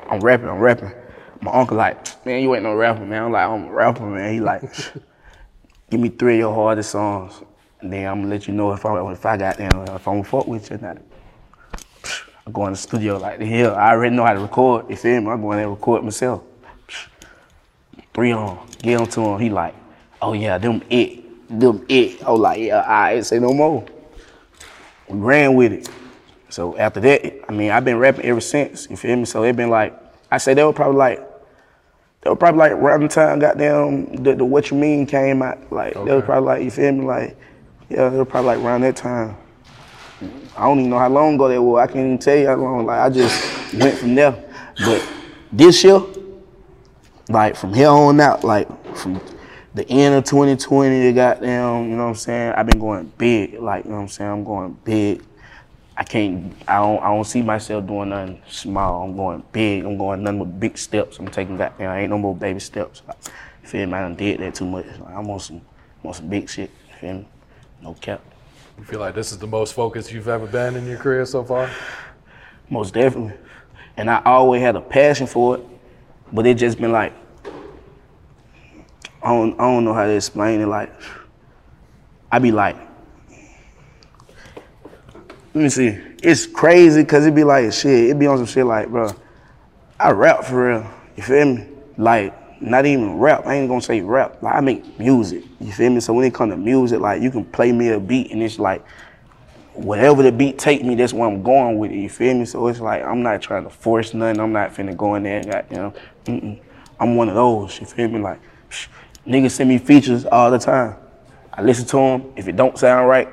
I'm 0.09 0.21
rapping, 0.21 0.49
I'm 0.49 0.59
rapping. 0.59 0.93
My 1.41 1.53
uncle 1.53 1.77
like, 1.77 2.27
man, 2.27 2.43
you 2.43 2.55
ain't 2.55 2.65
no 2.65 2.75
rapper, 2.75 3.05
man. 3.05 3.25
I'm 3.25 3.33
like, 3.33 3.49
I'm 3.49 3.65
a 3.67 3.73
rapper, 3.73 4.05
man. 4.05 4.33
He 4.33 4.41
like, 4.41 4.63
give 5.91 6.01
me 6.01 6.09
three 6.09 6.35
of 6.35 6.39
your 6.41 6.55
hardest 6.55 6.91
songs, 6.91 7.43
and 7.81 7.93
then 7.93 8.07
I'm 8.07 8.23
gonna 8.23 8.35
let 8.35 8.49
you 8.49 8.55
know 8.55 8.73
if 8.73 8.85
I 8.85 9.13
if 9.13 9.25
I 9.25 9.37
got 9.37 9.57
them, 9.59 9.71
if 9.83 10.09
I'm 10.09 10.15
gonna 10.15 10.25
fuck 10.25 10.47
with 10.47 10.71
you 10.71 10.77
or 10.77 10.81
not. 10.81 10.99
I 12.47 12.51
go 12.51 12.65
in 12.67 12.73
the 12.73 12.79
studio 12.79 13.19
like 13.19 13.39
the 13.39 13.47
hell. 13.47 13.75
I 13.75 13.91
already 13.91 14.17
know 14.17 14.25
how 14.25 14.33
to 14.33 14.41
record. 14.41 14.89
You 14.89 14.97
feel 14.97 15.21
me? 15.21 15.31
I 15.31 15.37
go 15.37 15.53
in 15.53 15.59
there 15.59 15.67
and 15.67 15.77
record 15.77 16.03
myself. 16.03 16.43
Three 18.15 18.33
on, 18.33 18.67
get 18.79 18.99
them 18.99 19.07
to 19.07 19.21
him. 19.21 19.39
He 19.39 19.51
like, 19.51 19.75
oh 20.23 20.33
yeah, 20.33 20.59
them 20.59 20.83
it, 20.89 21.51
them 21.61 21.85
it. 21.89 22.23
I 22.25 22.31
was 22.31 22.41
like, 22.41 22.61
yeah, 22.61 22.81
I 22.81 23.15
ain't 23.15 23.27
say 23.27 23.39
no 23.39 23.53
more. 23.53 23.85
We 25.09 25.19
ran 25.19 25.55
with 25.55 25.73
it. 25.73 25.91
So 26.51 26.77
after 26.77 27.01
that, 27.01 27.45
I 27.49 27.53
mean, 27.53 27.71
I've 27.71 27.85
been 27.85 27.99
rapping 27.99 28.25
ever 28.25 28.41
since. 28.41 28.89
You 28.91 28.97
feel 28.97 29.17
me? 29.17 29.25
So 29.25 29.43
it 29.43 29.57
been 29.57 29.71
like, 29.71 29.99
I 30.31 30.39
say 30.39 30.55
they 30.55 30.65
were 30.65 30.73
probably 30.73 30.97
like, 30.97 31.25
they 32.23 32.31
were 32.31 32.37
probably 32.37 32.59
like 32.59 32.73
around 32.73 33.03
the 33.03 33.09
time 33.09 33.39
goddamn 33.39 34.23
the, 34.23 34.35
the 34.35 34.45
What 34.45 34.71
You 34.71 34.77
Mean 34.77 35.07
came 35.07 35.43
out. 35.43 35.73
Like 35.73 35.95
they 35.95 36.15
was 36.15 36.25
probably 36.25 36.47
like, 36.47 36.63
you 36.63 36.71
feel 36.71 36.93
me? 36.93 37.05
Like, 37.05 37.37
yeah, 37.89 38.09
they 38.09 38.19
were 38.19 38.25
probably 38.25 38.57
like 38.57 38.65
around 38.65 38.83
that 38.83 38.97
time. 38.97 39.37
I 40.57 40.63
don't 40.63 40.81
even 40.81 40.91
know 40.91 40.99
how 40.99 41.09
long 41.09 41.37
ago 41.37 41.49
that 41.49 41.63
was. 41.63 41.81
I 41.81 41.87
can't 41.87 41.99
even 41.99 42.19
tell 42.19 42.37
you 42.37 42.49
how 42.49 42.57
long. 42.57 42.87
Like 42.87 42.99
I 42.99 43.11
just 43.11 43.75
went 43.75 43.97
from 43.99 44.15
there. 44.15 44.45
But 44.85 45.07
this 45.53 45.85
year, 45.85 46.03
like 47.29 47.57
from 47.57 47.73
here 47.75 47.89
on 47.89 48.21
out, 48.21 48.43
like 48.43 48.69
from 48.97 49.21
the 49.75 49.89
end 49.89 50.15
of 50.17 50.25
2020 50.25 51.03
to 51.03 51.13
goddamn, 51.13 51.91
you 51.91 51.97
know 51.97 52.05
what 52.05 52.09
I'm 52.09 52.15
saying? 52.17 52.53
I've 52.53 52.67
been 52.67 52.81
going 52.81 53.13
big. 53.17 53.61
Like, 53.61 53.85
you 53.85 53.91
know 53.91 53.97
what 53.97 54.03
I'm 54.03 54.09
saying? 54.09 54.31
I'm 54.31 54.45
going 54.45 54.77
big. 54.85 55.23
I 55.99 56.05
can't 56.05 56.55
I 56.69 56.77
don't 56.77 57.03
I 57.03 57.09
don't 57.09 57.25
see 57.25 57.43
myself 57.43 57.85
doing 57.85 58.11
nothing 58.11 58.41
small. 58.49 59.03
I'm 59.03 59.17
going 59.17 59.43
big. 59.51 59.85
I'm 59.85 59.99
going 59.99 60.23
nothing 60.23 60.39
but 60.39 60.61
big 60.61 60.79
steps. 60.79 61.19
I'm 61.19 61.27
taking 61.27 61.57
goddamn 61.57 61.91
I 61.91 62.03
ain't 62.03 62.11
no 62.11 62.19
more 62.19 62.37
baby 62.37 62.61
steps. 62.61 63.03
Like, 63.07 63.19
you 63.63 63.69
feel 63.69 63.87
me? 63.87 63.95
I 63.95 64.03
done 64.03 64.15
did 64.15 64.39
that 64.39 64.55
too 64.55 64.65
much. 64.65 64.87
Like, 64.87 65.13
I'm 65.13 65.29
on 65.29 65.41
some 65.41 65.61
on 66.05 66.15
some 66.15 66.29
big 66.29 66.49
shit. 66.49 66.71
You 66.89 66.95
feel 67.01 67.15
me? 67.15 67.29
No 67.83 67.95
cap. 67.95 68.21
You 68.79 68.85
feel 68.85 69.01
like 69.01 69.17
this 69.17 69.33
is 69.33 69.39
the 69.39 69.49
most 69.49 69.75
focused 69.75 70.13
you've 70.13 70.29
ever 70.29 70.47
been 70.47 70.77
in 70.77 70.87
your 70.87 70.99
career 70.99 71.27
so 71.27 71.43
far? 71.43 71.69
Most 72.71 72.95
definitely. 72.95 73.35
And 73.97 74.09
I 74.09 74.23
always 74.25 74.63
had 74.63 74.77
a 74.77 74.81
passion 74.81 75.27
for 75.27 75.57
it, 75.57 75.65
but 76.33 76.47
it 76.47 76.55
just 76.55 76.79
been 76.79 76.93
like, 76.93 77.13
I 79.21 79.31
don't, 79.31 79.55
I 79.55 79.65
don't 79.65 79.85
know 79.85 79.95
how 79.95 80.05
to 80.05 80.15
explain 80.15 80.61
it. 80.61 80.67
Like, 80.67 80.93
I 82.31 82.39
be 82.39 82.53
like, 82.53 82.77
let 85.55 85.63
me 85.63 85.69
see. 85.69 85.99
It's 86.23 86.47
crazy 86.47 87.03
because 87.03 87.25
it'd 87.25 87.35
be 87.35 87.45
like 87.45 87.73
shit. 87.73 88.05
It'd 88.05 88.19
be 88.19 88.27
on 88.27 88.39
some 88.39 88.47
shit 88.47 88.67
like, 88.67 88.89
bro, 88.89 89.11
I 89.99 90.11
rap 90.11 90.45
for 90.45 90.69
real. 90.69 90.91
You 91.17 91.23
feel 91.23 91.45
me? 91.45 91.67
Like, 91.97 92.63
not 92.63 92.87
even 92.87 93.19
rap. 93.19 93.47
I 93.47 93.55
ain't 93.55 93.69
gonna 93.69 93.81
say 93.81 94.01
rap. 94.01 94.43
Like, 94.43 94.55
I 94.55 94.61
make 94.61 94.99
music. 94.99 95.45
You 95.61 95.73
feel 95.73 95.91
me? 95.91 96.01
So 96.01 96.13
when 96.13 96.25
it 96.25 96.35
come 96.35 96.51
to 96.51 96.57
music, 96.57 97.01
like, 97.01 97.23
you 97.23 97.31
can 97.31 97.45
play 97.45 97.73
me 97.73 97.89
a 97.89 98.01
beat 98.01 98.31
and 98.31 98.43
it's 98.43 98.59
like, 98.59 98.85
whatever 99.79 100.23
the 100.23 100.33
beat 100.33 100.59
take 100.59 100.85
me, 100.85 100.95
that's 100.95 101.13
where 101.13 101.29
I'm 101.29 101.43
going 101.43 101.79
with 101.79 101.93
it. 101.93 101.99
You 101.99 102.09
feel 102.09 102.35
me? 102.35 102.45
So 102.45 102.67
it's 102.67 102.81
like 102.81 103.03
I'm 103.03 103.23
not 103.23 103.41
trying 103.41 103.65
to 103.65 103.71
force 103.71 104.13
nothing. 104.13 104.41
I'm 104.41 104.53
not 104.53 104.75
finna 104.75 104.97
go 104.97 105.15
in 105.15 105.23
there 105.23 105.39
and 105.39 105.71
know, 105.71 105.95
Mm-mm. 106.25 106.61
I'm 106.99 107.17
one 107.17 107.29
of 107.29 107.35
those. 107.35 107.79
You 107.81 107.87
feel 107.87 108.09
me? 108.09 108.19
Like 108.19 108.41
psh, 108.71 108.89
niggas 109.27 109.53
send 109.53 109.69
me 109.69 109.79
features 109.79 110.25
all 110.27 110.51
the 110.51 110.59
time. 110.59 110.97
I 111.53 111.63
listen 111.63 111.87
to 111.87 111.97
them. 111.97 112.33
If 112.37 112.49
it 112.49 112.57
don't 112.57 112.77
sound 112.77 113.09
right, 113.09 113.29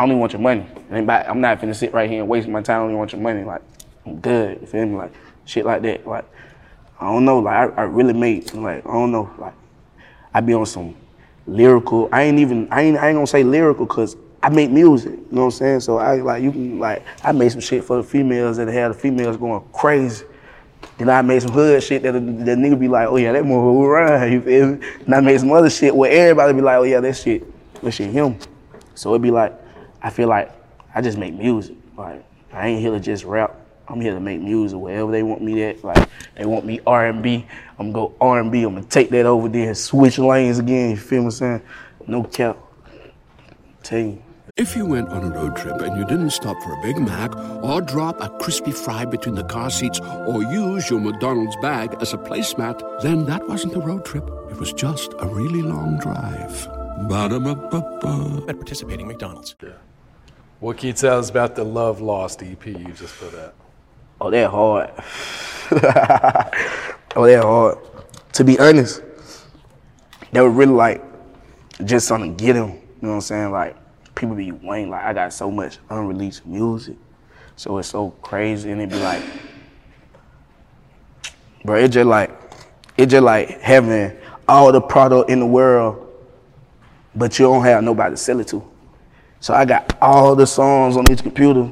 I 0.00 0.04
don't 0.04 0.12
even 0.12 0.20
want 0.20 0.32
your 0.32 0.40
money. 0.40 0.66
It 0.90 1.10
I'm 1.10 1.42
not 1.42 1.60
finna 1.60 1.76
sit 1.76 1.92
right 1.92 2.08
here 2.08 2.20
and 2.20 2.28
waste 2.28 2.48
my 2.48 2.62
time. 2.62 2.76
I 2.76 2.78
don't 2.78 2.88
even 2.88 2.98
want 3.00 3.12
your 3.12 3.20
money. 3.20 3.44
Like 3.44 3.60
I'm 4.06 4.18
good. 4.18 4.58
You 4.62 4.66
feel 4.66 4.86
me? 4.86 4.96
Like 4.96 5.12
shit 5.44 5.66
like 5.66 5.82
that. 5.82 6.06
Like 6.06 6.24
I 6.98 7.12
don't 7.12 7.26
know. 7.26 7.40
Like 7.40 7.54
I, 7.54 7.82
I 7.82 7.84
really 7.84 8.14
made 8.14 8.50
like 8.54 8.86
I 8.86 8.92
don't 8.92 9.12
know. 9.12 9.30
Like 9.36 9.52
I 10.32 10.40
be 10.40 10.54
on 10.54 10.64
some 10.64 10.96
lyrical. 11.46 12.08
I 12.12 12.22
ain't 12.22 12.38
even. 12.38 12.66
I 12.72 12.80
ain't. 12.80 12.96
I 12.96 13.08
ain't 13.08 13.16
gonna 13.16 13.26
say 13.26 13.44
lyrical 13.44 13.84
because 13.84 14.16
I 14.42 14.48
make 14.48 14.70
music. 14.70 15.12
You 15.12 15.26
know 15.32 15.42
what 15.42 15.44
I'm 15.48 15.50
saying? 15.50 15.80
So 15.80 15.98
I 15.98 16.14
like 16.14 16.42
you 16.42 16.50
can 16.50 16.78
like. 16.78 17.04
I 17.22 17.32
made 17.32 17.52
some 17.52 17.60
shit 17.60 17.84
for 17.84 17.98
the 17.98 18.02
females 18.02 18.56
that 18.56 18.68
had 18.68 18.92
the 18.92 18.94
females 18.94 19.36
going 19.36 19.62
crazy. 19.74 20.24
Then 20.96 21.10
I 21.10 21.20
made 21.20 21.42
some 21.42 21.52
hood 21.52 21.82
shit 21.82 22.04
that 22.04 22.12
the 22.12 22.20
nigga 22.20 22.80
be 22.80 22.88
like, 22.88 23.06
oh 23.06 23.16
yeah, 23.16 23.32
that 23.32 23.44
motherfucker 23.44 23.92
run. 23.92 24.32
You 24.32 24.40
feel 24.40 24.66
me? 24.68 24.86
And 25.04 25.14
I 25.14 25.20
made 25.20 25.38
some 25.38 25.52
other 25.52 25.68
shit 25.68 25.94
where 25.94 26.10
everybody 26.10 26.54
be 26.54 26.62
like, 26.62 26.78
oh 26.78 26.84
yeah, 26.84 27.00
that 27.00 27.18
shit, 27.18 27.44
that 27.82 27.90
shit 27.90 28.08
him. 28.08 28.38
So 28.94 29.10
it'd 29.10 29.20
be 29.20 29.30
like, 29.30 29.59
I 30.02 30.10
feel 30.10 30.28
like 30.28 30.50
I 30.94 31.00
just 31.00 31.18
make 31.18 31.34
music. 31.34 31.76
Like 31.96 32.24
I 32.52 32.68
ain't 32.68 32.80
here 32.80 32.92
to 32.92 33.00
just 33.00 33.24
rap. 33.24 33.56
I'm 33.88 34.00
here 34.00 34.14
to 34.14 34.20
make 34.20 34.40
music. 34.40 34.78
Wherever 34.78 35.10
they 35.10 35.22
want 35.22 35.42
me 35.42 35.62
at, 35.64 35.82
like 35.82 36.08
they 36.36 36.46
want 36.46 36.64
me 36.64 36.80
R&B, 36.86 37.46
I'm 37.78 37.92
gonna 37.92 38.08
go 38.08 38.14
R&B. 38.20 38.62
I'm 38.62 38.74
gonna 38.74 38.86
take 38.86 39.10
that 39.10 39.26
over 39.26 39.48
there 39.48 39.68
and 39.68 39.76
switch 39.76 40.18
lanes 40.18 40.58
again. 40.58 40.90
You 40.90 40.96
feel 40.96 41.22
what 41.22 41.26
I'm 41.26 41.30
saying? 41.32 41.62
No 42.06 42.22
cap. 42.22 42.56
Tell 43.82 43.98
you. 43.98 44.22
If 44.56 44.76
you 44.76 44.84
went 44.84 45.08
on 45.08 45.24
a 45.24 45.30
road 45.34 45.56
trip 45.56 45.80
and 45.80 45.96
you 45.96 46.04
didn't 46.04 46.30
stop 46.30 46.60
for 46.62 46.72
a 46.72 46.82
Big 46.82 46.98
Mac 46.98 47.34
or 47.62 47.80
drop 47.80 48.20
a 48.20 48.28
crispy 48.40 48.72
fry 48.72 49.04
between 49.04 49.34
the 49.34 49.44
car 49.44 49.70
seats 49.70 50.00
or 50.00 50.42
use 50.42 50.90
your 50.90 51.00
McDonald's 51.00 51.56
bag 51.62 51.96
as 52.00 52.12
a 52.12 52.18
placemat, 52.18 53.00
then 53.00 53.24
that 53.26 53.48
wasn't 53.48 53.74
a 53.74 53.80
road 53.80 54.04
trip. 54.04 54.28
It 54.50 54.58
was 54.58 54.72
just 54.72 55.14
a 55.18 55.26
really 55.26 55.62
long 55.62 55.98
drive. 55.98 56.68
Ba-da-ba-ba-ba. 57.08 58.44
At 58.48 58.56
participating 58.56 59.06
McDonald's. 59.06 59.54
What 60.60 60.76
can 60.76 60.88
you 60.88 60.92
tell 60.92 61.18
us 61.18 61.30
about 61.30 61.56
the 61.56 61.64
Love 61.64 62.02
Lost 62.02 62.42
EP 62.42 62.66
you 62.66 62.92
just 62.92 63.18
put 63.18 63.34
out? 63.34 63.54
Oh, 64.20 64.30
they're 64.30 64.46
hard. 64.46 64.90
oh, 67.16 67.24
they're 67.24 67.40
hard. 67.40 67.78
To 68.34 68.44
be 68.44 68.58
honest, 68.58 69.02
they 70.32 70.40
were 70.42 70.50
really 70.50 70.74
like 70.74 71.02
just 71.86 72.06
something 72.06 72.36
to 72.36 72.44
get 72.44 72.56
him. 72.56 72.72
You 72.72 72.78
know 73.00 73.08
what 73.08 73.14
I'm 73.14 73.20
saying? 73.22 73.50
Like 73.52 73.74
people 74.14 74.36
be 74.36 74.52
waiting. 74.52 74.90
Like 74.90 75.02
I 75.02 75.14
got 75.14 75.32
so 75.32 75.50
much 75.50 75.78
unreleased 75.88 76.44
music, 76.44 76.96
so 77.56 77.78
it's 77.78 77.88
so 77.88 78.10
crazy, 78.20 78.70
and 78.70 78.82
it 78.82 78.90
be 78.90 78.96
like, 78.96 79.22
bro, 81.64 81.76
it 81.76 81.88
just 81.88 82.06
like 82.06 82.38
it 82.98 83.06
just 83.06 83.24
like 83.24 83.62
having 83.62 84.14
all 84.46 84.70
the 84.72 84.80
product 84.82 85.30
in 85.30 85.40
the 85.40 85.46
world, 85.46 86.06
but 87.14 87.38
you 87.38 87.46
don't 87.46 87.64
have 87.64 87.82
nobody 87.82 88.12
to 88.12 88.16
sell 88.18 88.40
it 88.40 88.48
to. 88.48 88.62
So 89.40 89.54
I 89.54 89.64
got 89.64 89.96
all 90.02 90.36
the 90.36 90.46
songs 90.46 90.98
on 90.98 91.10
each 91.10 91.22
computer, 91.22 91.70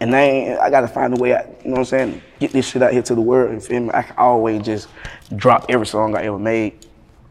and 0.00 0.14
ain't, 0.14 0.58
I 0.58 0.68
gotta 0.68 0.88
find 0.88 1.16
a 1.16 1.20
way, 1.20 1.32
out, 1.32 1.46
you 1.62 1.68
know 1.68 1.74
what 1.74 1.78
I'm 1.78 1.84
saying, 1.84 2.22
get 2.40 2.52
this 2.52 2.68
shit 2.68 2.82
out 2.82 2.92
here 2.92 3.02
to 3.02 3.14
the 3.14 3.20
world. 3.20 3.54
You 3.54 3.60
feel 3.60 3.80
me? 3.80 3.90
I 3.94 4.02
can 4.02 4.16
always 4.16 4.62
just 4.62 4.88
drop 5.36 5.66
every 5.68 5.86
song 5.86 6.16
I 6.16 6.24
ever 6.24 6.38
made 6.38 6.86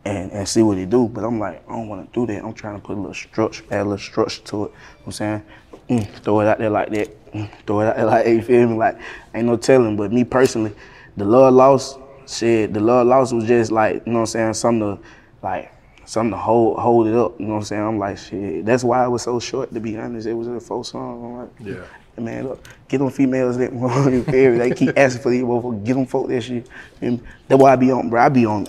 and, 0.05 0.31
and 0.31 0.47
see 0.47 0.63
what 0.63 0.77
it 0.77 0.89
do. 0.89 1.09
But 1.09 1.25
I'm 1.25 1.37
like, 1.37 1.67
I 1.67 1.73
don't 1.73 1.89
want 1.89 2.11
to 2.11 2.19
do 2.19 2.33
that. 2.33 2.43
I'm 2.43 2.53
trying 2.53 2.79
to 2.79 2.81
put 2.81 2.95
a 2.97 2.99
little 2.99 3.13
structure, 3.13 3.65
add 3.69 3.81
a 3.81 3.83
little 3.83 3.97
structure 3.97 4.41
to 4.41 4.55
it. 4.55 4.59
You 4.59 4.63
know 4.63 4.73
what 5.03 5.05
I'm 5.05 5.11
saying, 5.11 5.45
mm, 5.89 6.13
throw 6.23 6.39
it 6.39 6.47
out 6.47 6.59
there 6.59 6.69
like 6.69 6.89
that, 6.91 7.33
mm, 7.33 7.49
throw 7.65 7.81
it 7.81 7.87
out 7.87 7.95
there 7.97 8.05
like. 8.07 8.27
You 8.27 8.41
feel 8.41 8.69
me? 8.69 8.77
Like 8.77 8.99
ain't 9.33 9.47
no 9.47 9.57
telling. 9.57 9.97
But 9.97 10.13
me 10.13 10.23
personally, 10.23 10.73
the 11.17 11.25
love 11.25 11.53
lost, 11.53 11.99
shit, 12.25 12.73
the 12.73 12.79
love 12.79 13.05
lost 13.05 13.33
was 13.33 13.43
just 13.43 13.71
like, 13.71 14.05
you 14.05 14.13
know 14.13 14.19
what 14.19 14.33
I'm 14.35 14.53
saying, 14.53 14.53
something 14.53 14.97
to 14.97 15.03
like 15.41 15.73
something 16.07 16.31
to 16.31 16.37
hold 16.37 16.79
hold 16.79 17.07
it 17.07 17.13
up. 17.13 17.39
You 17.39 17.45
know 17.45 17.53
what 17.53 17.59
I'm 17.59 17.65
saying? 17.65 17.81
I'm 17.83 17.99
like, 17.99 18.17
shit. 18.17 18.65
That's 18.65 18.83
why 18.83 19.05
it 19.05 19.09
was 19.09 19.21
so 19.21 19.39
short. 19.39 19.73
To 19.73 19.79
be 19.79 19.97
honest, 19.97 20.25
it 20.25 20.33
was 20.33 20.47
a 20.47 20.59
full 20.59 20.83
song. 20.83 21.23
I'm 21.23 21.65
like, 21.67 21.75
Yeah. 21.75 21.85
Man, 22.19 22.47
look, 22.47 22.67
get 22.87 22.97
them 22.97 23.11
females 23.11 23.59
that 23.59 23.71
want 23.73 24.11
you? 24.11 24.23
They 24.23 24.71
keep 24.71 24.97
asking 24.97 25.21
for 25.21 25.29
these 25.29 25.43
motherfuckers. 25.43 25.85
Get 25.85 25.93
them 25.93 26.07
folk 26.07 26.27
that 26.29 26.41
shit. 26.41 26.67
And 26.99 27.21
that's 27.47 27.61
why 27.61 27.73
I 27.73 27.75
be 27.75 27.91
on, 27.91 28.09
bro. 28.09 28.19
I 28.23 28.29
be 28.29 28.43
on, 28.43 28.65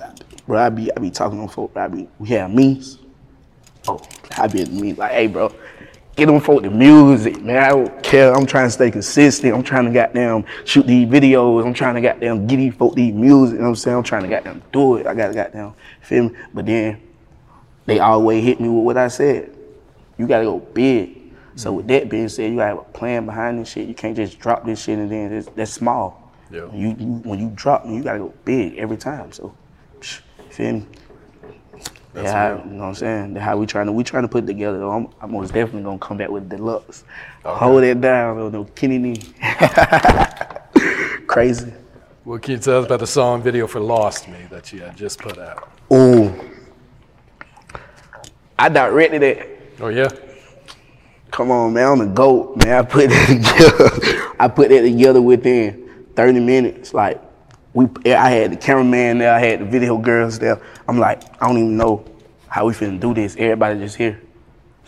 bro. 0.47 0.59
I 0.59 0.69
be 0.69 0.95
I 0.95 1.01
be 1.01 1.11
talking 1.11 1.41
on 1.41 1.49
folk. 1.49 1.73
Bro. 1.73 1.85
I 1.85 1.89
be 1.89 2.09
we 2.19 2.29
have 2.29 2.51
memes. 2.51 2.99
Oh, 3.87 4.03
I 4.37 4.49
be 4.49 4.67
me 4.67 4.93
like, 4.93 5.13
hey, 5.13 5.29
bro. 5.29 5.55
Get 6.15 6.27
them 6.27 6.41
folk 6.41 6.65
the 6.65 6.71
music, 6.71 7.41
man. 7.41 7.63
I 7.63 7.69
don't 7.69 8.03
care. 8.03 8.35
I'm 8.35 8.45
trying 8.45 8.67
to 8.67 8.71
stay 8.73 8.91
consistent. 8.91 9.55
I'm 9.55 9.63
trying 9.63 9.85
to 9.85 9.93
goddamn 9.93 10.45
shoot 10.65 10.85
these 10.85 11.09
videos. 11.09 11.65
I'm 11.65 11.73
trying 11.73 11.95
to 11.95 12.01
goddamn 12.01 12.47
get 12.49 12.57
these 12.57 12.75
folk 12.75 12.97
these 12.97 13.15
music. 13.15 13.55
You 13.55 13.59
know 13.61 13.65
what 13.67 13.69
I'm 13.71 13.77
saying? 13.77 13.97
I'm 13.97 14.03
trying 14.03 14.23
to 14.25 14.29
goddamn 14.29 14.63
do 14.73 14.97
it. 14.97 15.07
I 15.07 15.15
gotta 15.15 15.33
goddamn 15.33 15.75
feel 16.03 16.25
me. 16.25 16.37
But 16.53 16.67
then 16.67 17.01
they 17.89 18.01
always 18.01 18.45
hit 18.45 18.61
me 18.61 18.69
with 18.69 18.85
what 18.85 18.99
I 18.99 19.09
said. 19.09 19.57
You 20.19 20.27
gotta 20.27 20.45
go 20.45 20.59
big. 20.59 21.33
So 21.57 21.73
with 21.73 21.89
that 21.89 22.11
being 22.11 22.29
said, 22.29 22.51
you 22.51 22.57
gotta 22.59 22.77
have 22.77 22.79
a 22.79 22.93
plan 22.93 23.25
behind 23.25 23.59
this 23.59 23.71
shit. 23.71 23.89
You 23.89 23.95
can't 23.95 24.15
just 24.15 24.39
drop 24.39 24.67
this 24.67 24.83
shit 24.83 24.99
and 24.99 25.11
then 25.11 25.33
it's, 25.33 25.49
that's 25.57 25.73
small. 25.73 26.31
Yeah. 26.51 26.71
You, 26.73 26.89
you 26.99 27.07
when 27.25 27.39
you 27.39 27.51
drop, 27.55 27.87
you 27.87 28.03
gotta 28.03 28.19
go 28.19 28.35
big 28.45 28.77
every 28.77 28.99
time. 28.99 29.33
So, 29.33 29.55
psh, 30.01 30.21
feel 30.51 30.75
me? 30.75 30.87
That's 32.13 32.31
how, 32.31 32.63
you 32.63 32.73
know 32.73 32.81
what 32.81 32.89
I'm 32.89 32.95
saying? 32.95 33.35
That's 33.35 33.45
how 33.45 33.57
we 33.57 33.65
trying 33.65 33.87
to 33.87 33.93
we 33.93 34.05
trying 34.05 34.25
to 34.25 34.29
put 34.29 34.45
it 34.45 34.49
together. 34.49 34.79
Though. 34.79 34.91
I'm, 34.91 35.09
I'm 35.23 35.33
most 35.33 35.55
definitely 35.55 35.85
gonna 35.85 35.99
come 35.99 36.19
back 36.19 36.29
with 36.29 36.51
deluxe. 36.51 37.05
Hold 37.45 37.85
it 37.85 38.03
down, 38.03 38.37
though. 38.37 38.51
No 38.51 38.65
Kenny 38.65 38.99
knee. 38.99 39.23
Crazy. 41.27 41.73
What 42.25 42.43
can 42.43 42.53
you 42.53 42.59
tell 42.59 42.81
us 42.81 42.87
about 42.87 43.01
the 43.01 43.07
song 43.07 43.43
video 43.43 43.67
for 43.67 43.81
Lost 43.81 44.29
Me 44.29 44.47
that 44.51 44.73
you 44.75 44.81
had 44.81 44.95
just 44.95 45.19
put 45.19 45.39
out? 45.39 45.71
Ooh. 45.91 46.38
I 48.59 48.69
directed 48.69 49.23
it. 49.23 49.77
Oh 49.81 49.89
yeah. 49.89 50.09
Come 51.31 51.51
on, 51.51 51.75
man, 51.75 51.87
I'm 51.87 51.99
the 51.99 52.07
GOAT, 52.07 52.57
man. 52.57 52.79
I 52.79 52.83
put 52.83 53.11
that 53.11 53.27
together. 54.09 54.35
I 54.41 54.49
put 54.49 54.71
that 54.71 54.83
together 54.83 55.23
within 55.23 56.07
30 56.17 56.41
minutes. 56.41 56.95
Like, 56.95 57.23
we, 57.75 57.87
I 58.13 58.31
had 58.31 58.53
the 58.53 58.57
cameraman 58.57 59.19
there, 59.19 59.35
I 59.35 59.39
had 59.39 59.61
the 59.61 59.65
video 59.65 59.99
girls 59.99 60.39
there. 60.39 60.61
I'm 60.89 60.99
like, 60.99 61.23
I 61.41 61.47
don't 61.47 61.59
even 61.59 61.77
know 61.77 62.05
how 62.49 62.67
we 62.67 62.73
finna 62.73 62.99
do 62.99 63.15
this. 63.15 63.37
Everybody 63.37 63.79
just 63.79 63.97
here. 63.97 64.21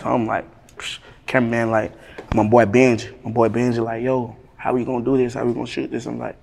So 0.00 0.06
I'm 0.06 0.26
like, 0.26 0.46
psh, 0.76 0.98
cameraman, 1.26 1.70
like, 1.70 1.92
my 2.34 2.48
boy 2.48 2.64
Benji, 2.64 3.12
my 3.22 3.30
boy 3.30 3.48
Benji, 3.48 3.84
like, 3.84 4.02
yo, 4.02 4.36
how 4.56 4.72
we 4.72 4.84
gonna 4.84 5.04
do 5.04 5.16
this? 5.16 5.34
How 5.34 5.44
we 5.44 5.52
gonna 5.52 5.66
shoot 5.66 5.90
this? 5.90 6.06
I'm 6.06 6.18
like, 6.18 6.36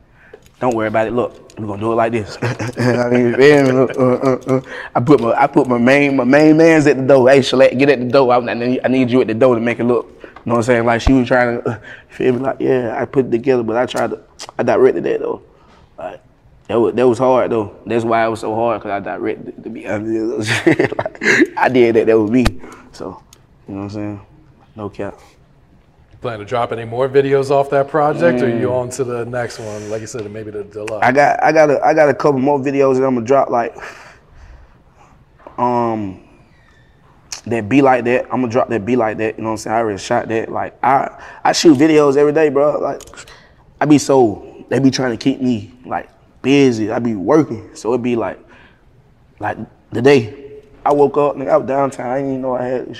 don't 0.59 0.75
worry 0.75 0.87
about 0.87 1.07
it. 1.07 1.13
Look, 1.13 1.59
we're 1.59 1.67
gonna 1.67 1.79
do 1.79 1.91
it 1.91 1.95
like 1.95 2.11
this. 2.11 2.37
I 2.41 3.09
mean, 3.09 3.35
uh, 3.35 3.85
uh, 3.85 4.39
uh. 4.47 4.61
I 4.95 4.99
put 4.99 5.21
my 5.21 5.31
I 5.33 5.45
put 5.45 5.67
my 5.67 5.77
main 5.77 6.15
my 6.15 6.23
main 6.23 6.57
man's 6.57 6.87
at 6.87 6.97
the 6.97 7.03
door. 7.03 7.29
Hey, 7.29 7.39
Shalette, 7.39 7.77
get 7.77 7.89
at 7.89 7.99
the 7.99 8.05
door. 8.05 8.33
I, 8.33 8.37
I 8.37 8.53
need, 8.53 8.81
I 8.83 8.87
need 8.87 9.11
you 9.11 9.21
at 9.21 9.27
the 9.27 9.35
door 9.35 9.55
to 9.55 9.61
make 9.61 9.79
it 9.79 9.83
look. 9.83 10.07
You 10.23 10.29
know 10.45 10.53
what 10.53 10.57
I'm 10.57 10.63
saying? 10.63 10.85
Like 10.85 11.01
she 11.01 11.13
was 11.13 11.27
trying 11.27 11.61
to 11.61 11.81
feel 12.09 12.33
me. 12.33 12.39
Like 12.39 12.57
yeah, 12.59 12.97
I 12.99 13.05
put 13.05 13.25
it 13.25 13.31
together, 13.31 13.61
but 13.61 13.77
I 13.77 13.85
tried 13.85 14.11
to. 14.11 14.23
I 14.57 14.63
directed 14.63 15.03
that 15.03 15.19
though. 15.19 15.43
Like 15.97 16.21
that 16.67 16.79
was 16.79 16.95
that 16.95 17.07
was 17.07 17.19
hard 17.19 17.51
though. 17.51 17.75
That's 17.85 18.03
why 18.03 18.25
it 18.25 18.29
was 18.29 18.39
so 18.39 18.55
hard 18.55 18.81
because 18.81 18.91
I 18.91 18.99
directed 18.99 19.49
it. 19.49 19.63
To 19.63 19.69
be 19.69 19.87
honest, 19.87 20.49
like, 20.97 21.23
I 21.57 21.69
did 21.69 21.95
that. 21.97 22.07
That 22.07 22.17
was 22.17 22.31
me. 22.31 22.45
So 22.93 23.21
you 23.67 23.75
know 23.75 23.81
what 23.81 23.83
I'm 23.83 23.89
saying? 23.91 24.21
No 24.75 24.89
cap. 24.89 25.19
Plan 26.21 26.39
to 26.39 26.45
drop 26.45 26.71
any 26.71 26.83
more 26.83 27.07
videos 27.07 27.51
off 27.51 27.69
that 27.69 27.89
project, 27.89 28.41
or 28.41 28.49
you 28.49 28.73
on 28.73 28.89
to 28.89 29.03
the 29.03 29.23
next 29.25 29.59
one? 29.59 29.89
Like 29.91 30.01
you 30.01 30.07
said, 30.07 30.29
maybe 30.31 30.49
the 30.49 30.63
deluxe. 30.63 31.05
I 31.05 31.11
got 31.11 31.43
I 31.43 31.51
got 31.51 31.69
a, 31.69 31.79
I 31.85 31.93
got 31.93 32.09
a 32.09 32.13
couple 32.13 32.39
more 32.39 32.57
videos 32.57 32.95
that 32.97 33.05
I'm 33.05 33.13
gonna 33.13 33.25
drop 33.25 33.49
like 33.49 33.75
um 35.59 36.27
that 37.45 37.69
be 37.69 37.83
like 37.83 38.03
that. 38.05 38.25
I'm 38.25 38.41
gonna 38.41 38.49
drop 38.51 38.69
that 38.69 38.83
be 38.83 38.95
like 38.95 39.17
that. 39.17 39.37
You 39.37 39.43
know 39.43 39.49
what 39.49 39.53
I'm 39.53 39.57
saying? 39.57 39.75
I 39.75 39.79
already 39.79 39.99
shot 39.99 40.27
that. 40.29 40.51
Like 40.51 40.83
I 40.83 41.23
I 41.43 41.51
shoot 41.51 41.77
videos 41.77 42.17
every 42.17 42.33
day, 42.33 42.49
bro. 42.49 42.79
Like 42.79 43.03
I 43.79 43.85
be 43.85 43.99
so 43.99 44.65
they 44.69 44.79
be 44.79 44.89
trying 44.89 45.15
to 45.15 45.23
keep 45.23 45.39
me 45.39 45.71
like 45.85 46.09
busy. 46.41 46.91
I 46.91 46.97
be 46.97 47.15
working, 47.15 47.75
so 47.75 47.93
it 47.93 48.01
be 48.01 48.15
like 48.15 48.39
like 49.39 49.57
the 49.91 50.01
day. 50.01 50.46
I 50.87 50.93
woke 50.93 51.17
up, 51.17 51.35
nigga, 51.35 51.49
I 51.49 51.57
was 51.57 51.67
downtown. 51.67 52.07
I 52.07 52.15
didn't 52.19 52.29
even 52.29 52.41
know 52.43 52.55
I 52.55 52.63
had 52.63 52.87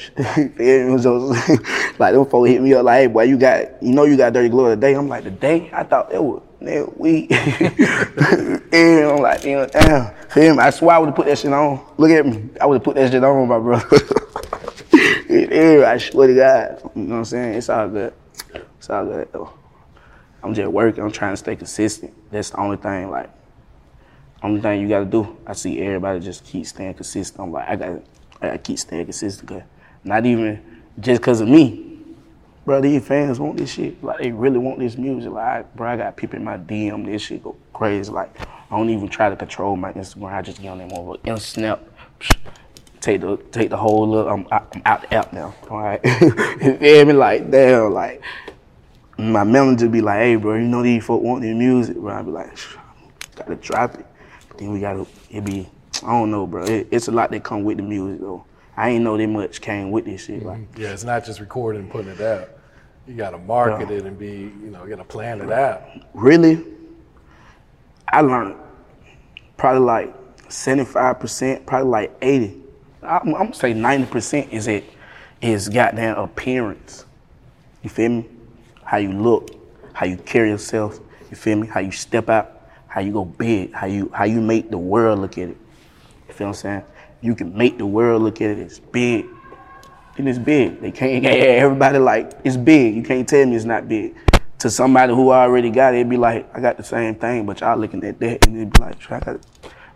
it 0.60 0.91
was 0.91 1.03
just, 1.03 2.00
like 2.00 2.13
them 2.13 2.25
folks 2.25 2.50
hit 2.50 2.62
me 2.62 2.74
up 2.74 2.84
like, 2.84 3.00
hey 3.00 3.08
boy, 3.08 3.24
you 3.24 3.38
got 3.38 3.82
you 3.82 3.94
know 3.94 4.03
you 4.03 4.17
got 4.17 4.34
Dirty 4.34 4.50
Glove 4.50 4.72
today. 4.72 4.94
I'm 4.94 5.08
like, 5.08 5.24
today? 5.24 5.70
I 5.72 5.84
thought 5.84 6.12
it 6.12 6.22
was 6.22 6.41
nigga, 6.62 6.98
we 6.98 7.29
and 8.74 9.10
I'm 9.10 9.22
like, 9.22 9.46
know, 9.46 9.65
damn. 9.67 10.13
Feel 10.27 10.56
me? 10.56 10.63
I 10.63 10.70
swear 10.70 10.98
I 10.98 11.00
would 11.00 11.06
have 11.06 11.15
put 11.15 11.27
that 11.27 11.38
shit 11.38 11.53
on. 11.53 11.79
Look 11.96 12.12
at 12.12 12.25
me. 12.25 12.50
I 12.60 12.65
would 12.65 12.74
have 12.74 12.84
put 12.84 12.98
that 12.98 13.10
shit 13.10 13.24
on, 13.24 13.48
my 13.48 13.58
brother. 13.58 13.88
yeah, 15.29 15.89
I 15.89 15.98
swear 15.98 16.27
to 16.27 16.36
God. 16.36 16.91
You 16.94 17.03
know 17.03 17.12
what 17.12 17.17
I'm 17.20 17.25
saying? 17.25 17.53
It's 17.53 17.70
all 17.70 17.88
good. 17.88 18.13
It's 18.79 18.89
all 18.89 19.06
good 19.06 19.29
though. 19.32 19.53
I'm 20.44 20.53
just 20.53 20.70
working. 20.70 21.06
I'm 21.06 21.12
trying 21.13 21.32
to 21.32 21.38
stay 21.38 21.56
consistent. 21.56 22.13
That's 22.32 22.50
the 22.50 22.58
only 22.58 22.75
thing. 22.75 23.10
Like, 23.10 23.29
only 24.44 24.62
thing 24.62 24.82
you 24.82 24.88
gotta 24.88 25.06
do. 25.06 25.38
I 25.46 25.53
see 25.53 25.79
everybody 25.82 26.20
just 26.20 26.46
keep 26.46 26.65
staying 26.65 26.94
consistent. 26.94 27.41
I'm 27.41 27.51
like, 27.51 27.67
I 27.67 27.75
gotta, 27.75 28.01
I 28.41 28.48
gotta 28.48 28.58
keep 28.60 28.79
staying 28.79 29.06
consistent. 29.06 29.50
Cause 29.50 29.62
not 30.03 30.25
even 30.25 30.82
just 31.00 31.22
cause 31.22 31.41
of 31.41 31.48
me, 31.48 32.00
bro. 32.65 32.82
These 32.82 33.06
fans 33.06 33.39
want 33.39 33.58
this 33.58 33.72
shit. 33.72 34.03
Like, 34.03 34.20
they 34.20 34.32
really 34.32 34.60
want 34.60 34.79
this 34.79 34.98
music. 34.98 35.32
Like, 35.32 35.75
bro, 35.75 35.89
I 35.89 35.98
got 35.98 36.15
people 36.15 36.38
in 36.38 36.44
my 36.44 36.58
DM. 36.58 37.06
This 37.06 37.24
shit 37.24 37.44
go 37.44 37.56
crazy. 37.74 38.12
Like, 38.12 38.39
I 38.39 38.77
don't 38.77 38.89
even 38.89 39.10
try 39.10 39.29
to 39.29 39.36
control 39.36 39.75
my 39.75 39.94
Instagram. 39.94 40.34
I 40.34 40.41
just 40.41 40.62
get 40.62 40.70
on 40.70 40.77
there 40.77 40.88
more. 40.88 41.17
In 41.24 41.38
snap, 41.38 41.84
take 43.01 43.22
the 43.22 43.38
take 43.51 43.70
the 43.70 43.77
whole 43.77 44.08
look. 44.08 44.27
I'm, 44.27 44.48
I'm 44.51 44.82
out 44.86 45.01
the 45.01 45.13
app 45.13 45.34
now. 45.34 45.56
All 45.70 45.82
right, 45.82 46.00
you 46.06 46.77
feel 46.77 47.06
me? 47.06 47.13
Like, 47.13 47.50
damn, 47.50 47.91
like 47.91 48.22
my 49.17 49.44
manager 49.44 49.89
be 49.89 50.01
like, 50.01 50.20
hey, 50.20 50.36
bro, 50.36 50.56
you 50.56 50.67
know 50.67 50.84
these 50.84 51.03
folk 51.03 51.24
want 51.24 51.41
their 51.41 51.56
music, 51.56 51.98
bro. 51.98 52.13
I 52.13 52.22
be 52.22 52.32
like, 52.32 52.56
gotta 53.36 53.56
drop 53.56 53.96
it. 53.96 54.06
Then 54.58 54.72
we 54.74 54.80
gotta, 54.80 55.06
it 55.30 55.46
be, 55.46 55.70
I 56.04 56.08
don't 56.08 56.32
know, 56.32 56.48
bro. 56.48 56.64
It, 56.66 56.88
it's 56.92 57.08
a 57.08 57.12
lot 57.12 57.32
that 57.32 57.44
come 57.44 57.64
with 57.64 57.78
the 57.78 57.84
music, 57.84 58.22
though. 58.22 58.46
I 58.76 58.90
ain't 58.90 59.04
know 59.04 59.18
that 59.18 59.28
much 59.28 59.62
came 59.62 59.92
with 59.92 60.06
this 60.06 60.26
shit. 60.26 60.44
Like, 60.44 60.62
Yeah, 60.78 60.90
it's 60.90 61.04
not 61.04 61.26
just 61.26 61.40
recording 61.40 61.82
and 61.82 61.92
putting 61.92 62.12
it 62.12 62.22
out. 62.22 62.50
You 63.08 63.16
got 63.16 63.32
to 63.32 63.38
market 63.38 63.90
it 63.90 64.06
and 64.06 64.18
be, 64.20 64.52
you 64.62 64.70
know, 64.72 64.84
you 64.84 64.90
got 64.90 64.98
to 64.98 65.04
plan 65.04 65.42
it 65.42 65.52
out. 65.52 65.82
really, 66.14 66.64
I 68.10 68.22
learned 68.22 68.56
probably 69.58 69.82
like 69.82 70.38
75%, 70.50 71.66
probably 71.66 71.90
like 71.90 72.18
80. 72.22 72.62
I'm, 73.04 73.20
I'm 73.28 73.32
gonna 73.32 73.54
say 73.54 73.74
90% 73.74 74.52
is 74.52 74.68
it 74.68 74.84
is 75.42 75.70
goddamn 75.70 76.18
appearance. 76.18 77.06
You 77.84 77.90
feel 77.90 78.10
me? 78.10 78.26
How 78.84 78.98
you 78.98 79.12
look, 79.12 79.52
how 79.94 80.06
you 80.06 80.18
carry 80.18 80.50
yourself. 80.50 81.00
You 81.30 81.36
feel 81.38 81.58
me? 81.58 81.68
How 81.68 81.80
you 81.80 81.92
step 81.92 82.30
out, 82.30 82.57
how 82.88 83.01
you 83.01 83.12
go 83.12 83.25
big, 83.25 83.74
how 83.74 83.86
you 83.88 84.12
how 84.13 84.24
you 84.25 84.41
make 84.41 84.70
the 84.70 84.77
world 84.77 85.20
look 85.20 85.38
at 85.38 85.50
it. 85.50 85.58
You 86.27 86.34
feel 86.34 86.48
what 86.48 86.58
I'm 86.58 86.62
saying? 86.62 86.84
You 87.22 87.36
can 87.36 87.56
make 87.58 87.77
the 87.77 87.86
world 87.86 88.22
look 88.22 88.41
at 88.41 88.51
it. 88.51 88.60
It's 88.60 88.79
big. 88.79 89.25
And 90.17 90.27
it's 90.27 90.39
big. 90.39 90.82
They 90.82 90.91
can't 90.91 91.25
everybody 91.25 92.00
like 92.00 92.32
it's 92.44 92.58
big. 92.58 92.96
You 92.96 93.03
can't 93.03 93.27
tell 93.27 93.46
me 93.46 93.56
it's 93.56 93.65
not 93.65 93.88
big. 93.88 94.15
To 94.60 94.70
somebody 94.70 95.13
who 95.13 95.32
already 95.32 95.70
got 95.70 95.94
it, 95.94 95.98
it'd 95.98 96.10
be 96.10 96.17
like, 96.17 96.50
I 96.56 96.60
got 96.60 96.77
the 96.77 96.84
same 96.84 97.13
thing, 97.15 97.46
but 97.46 97.60
y'all 97.60 97.77
looking 97.77 98.03
at 98.03 98.20
that 98.20 98.48
and 98.48 98.58
it'd 98.58 98.74
be 98.74 98.79
like, 98.79 99.12
I 99.12 99.20
got 99.20 99.36
it. 99.36 99.46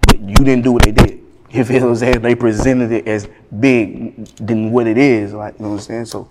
But 0.01 0.19
you 0.19 0.35
didn't 0.35 0.61
do 0.63 0.71
what 0.71 0.83
they 0.83 0.91
did. 0.91 1.19
You 1.51 1.65
feel 1.65 1.81
what 1.81 1.89
I'm 1.89 1.95
saying? 1.97 2.21
They 2.21 2.33
presented 2.33 2.93
it 2.93 3.05
as 3.09 3.27
big 3.59 4.25
than 4.37 4.71
what 4.71 4.87
it 4.87 4.97
is. 4.97 5.33
Like, 5.33 5.55
you 5.59 5.65
know 5.65 5.71
what 5.71 5.75
I'm 5.75 5.81
saying? 5.81 6.05
So 6.05 6.29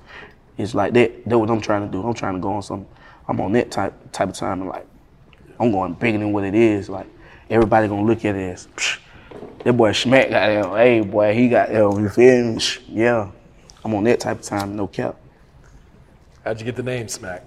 it's 0.56 0.74
like 0.74 0.94
that. 0.94 1.26
That's 1.26 1.36
what 1.36 1.50
I'm 1.50 1.60
trying 1.60 1.84
to 1.84 1.92
do. 1.92 2.02
I'm 2.02 2.14
trying 2.14 2.36
to 2.36 2.40
go 2.40 2.54
on 2.54 2.62
some 2.62 2.86
I'm 3.30 3.40
on 3.40 3.52
that 3.52 3.70
type 3.70 3.94
type 4.10 4.28
of 4.28 4.34
time 4.34 4.60
and 4.60 4.68
like 4.68 4.86
I'm 5.60 5.70
going 5.70 5.92
bigger 5.92 6.18
than 6.18 6.32
what 6.32 6.44
it 6.44 6.54
is. 6.54 6.88
Like 6.88 7.06
everybody 7.50 7.86
gonna 7.86 8.06
look 8.06 8.24
at 8.24 8.34
it 8.34 8.52
as 8.52 8.66
Psh, 8.68 8.98
that 9.62 9.74
boy 9.74 9.92
Schmack 9.92 10.30
got 10.30 10.46
them. 10.48 10.74
Hey 10.74 11.00
boy, 11.02 11.34
he 11.34 11.48
got 11.48 11.68
them. 11.68 12.02
You 12.02 12.08
feel 12.08 12.54
me? 12.54 12.62
Yeah, 12.88 13.30
I'm 13.84 13.94
on 13.94 14.04
that 14.04 14.20
type 14.20 14.38
of 14.38 14.44
time. 14.44 14.74
No 14.74 14.86
cap. 14.86 15.16
How'd 16.42 16.58
you 16.58 16.64
get 16.64 16.76
the 16.76 16.82
name 16.82 17.08
Smack? 17.08 17.44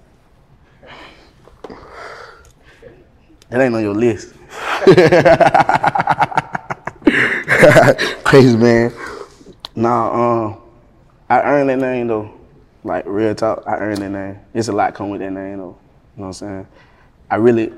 That 3.50 3.60
ain't 3.60 3.74
on 3.74 3.82
your 3.82 3.94
list. 3.94 4.32
Crazy 8.24 8.56
man. 8.56 8.92
Nah, 9.74 10.44
um, 10.44 10.56
I 11.28 11.42
earned 11.42 11.68
that 11.68 11.78
name 11.78 12.06
though. 12.06 12.32
Like 12.84 13.04
real 13.06 13.34
talk, 13.34 13.64
I 13.66 13.76
earned 13.76 13.98
that 13.98 14.10
name. 14.10 14.38
It's 14.52 14.68
a 14.68 14.72
lot 14.72 14.94
come 14.94 15.10
with 15.10 15.20
that 15.20 15.32
name 15.32 15.58
though. 15.58 15.76
You 16.16 16.22
know 16.22 16.24
what 16.26 16.26
I'm 16.26 16.32
saying? 16.32 16.66
I 17.30 17.36
really, 17.36 17.72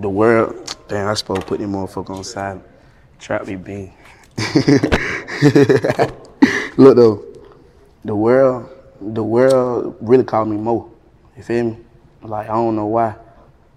the 0.00 0.08
world. 0.08 0.76
Damn, 0.88 1.08
I 1.08 1.14
supposed 1.14 1.42
to 1.42 1.46
put 1.46 1.60
them 1.60 1.72
motherfucker 1.72 2.10
on 2.10 2.24
side. 2.24 2.60
Trap 3.18 3.46
me 3.46 3.56
bean. 3.56 3.92
Look 6.76 6.96
though, 6.96 7.24
the 8.04 8.16
world, 8.16 8.68
the 9.00 9.22
world 9.22 9.96
really 10.00 10.24
called 10.24 10.48
me 10.48 10.56
Mo. 10.56 10.90
You 11.36 11.42
feel 11.42 11.64
me? 11.64 11.78
Like 12.22 12.48
I 12.48 12.54
don't 12.54 12.76
know 12.76 12.86
why. 12.86 13.16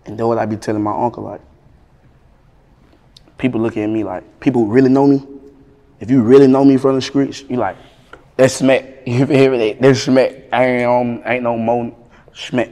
And 0.06 0.18
that's 0.18 0.26
what 0.26 0.38
I 0.38 0.46
be 0.46 0.58
telling 0.58 0.84
my 0.84 0.96
uncle 0.96 1.24
like. 1.24 1.42
People 3.38 3.62
look 3.62 3.76
at 3.76 3.88
me 3.88 4.04
like 4.04 4.40
people 4.40 4.68
really 4.68 4.90
know 4.90 5.08
me. 5.08 5.26
If 6.00 6.10
you 6.10 6.22
really 6.22 6.48
know 6.48 6.64
me 6.64 6.78
from 6.78 6.96
the 6.96 7.02
streets, 7.02 7.44
you 7.50 7.58
like 7.58 7.76
that's 8.38 8.56
smack. 8.56 8.92
You 9.06 9.26
feel 9.26 9.52
me? 9.52 9.74
That's 9.74 10.02
smack. 10.04 10.32
I 10.54 10.66
ain't 10.66 10.86
on, 10.86 11.24
ain't 11.26 11.44
no 11.44 11.58
Moe 11.58 11.94
smack. 12.34 12.70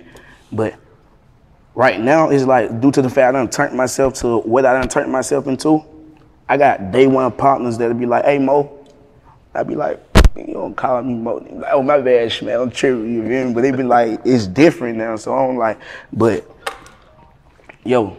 But 0.50 0.76
right 1.76 2.00
now 2.00 2.30
it's 2.30 2.44
like 2.44 2.82
due 2.82 2.92
to 2.92 3.02
the 3.02 3.10
fact 3.10 3.36
I 3.36 3.40
done 3.40 3.50
turned 3.50 3.76
myself 3.76 4.14
to 4.16 4.40
what 4.40 4.66
I 4.66 4.74
done 4.74 4.90
turned 4.90 5.12
myself 5.12 5.48
into. 5.48 5.84
I 6.48 6.58
got 6.58 6.92
day 6.92 7.08
one 7.08 7.32
partners 7.32 7.78
that'll 7.78 7.98
be 7.98 8.06
like, 8.06 8.26
"Hey 8.26 8.38
Mo," 8.40 8.86
I'd 9.54 9.68
be 9.68 9.76
like, 9.76 10.04
"You 10.36 10.54
don't 10.54 10.76
call 10.76 11.02
me 11.02 11.14
Mo?" 11.14 11.36
Like, 11.36 11.72
oh 11.72 11.82
my 11.82 12.00
bad, 12.02 12.42
man, 12.42 12.60
I'm 12.60 12.72
tripping. 12.72 13.14
You 13.14 13.28
feel? 13.28 13.54
But 13.54 13.62
they 13.62 13.72
be 13.72 13.84
like, 13.84 14.22
it's 14.26 14.48
different 14.48 14.98
now. 14.98 15.16
So 15.16 15.34
I'm 15.34 15.58
like, 15.58 15.80
but 16.12 16.46
yo, 17.86 18.18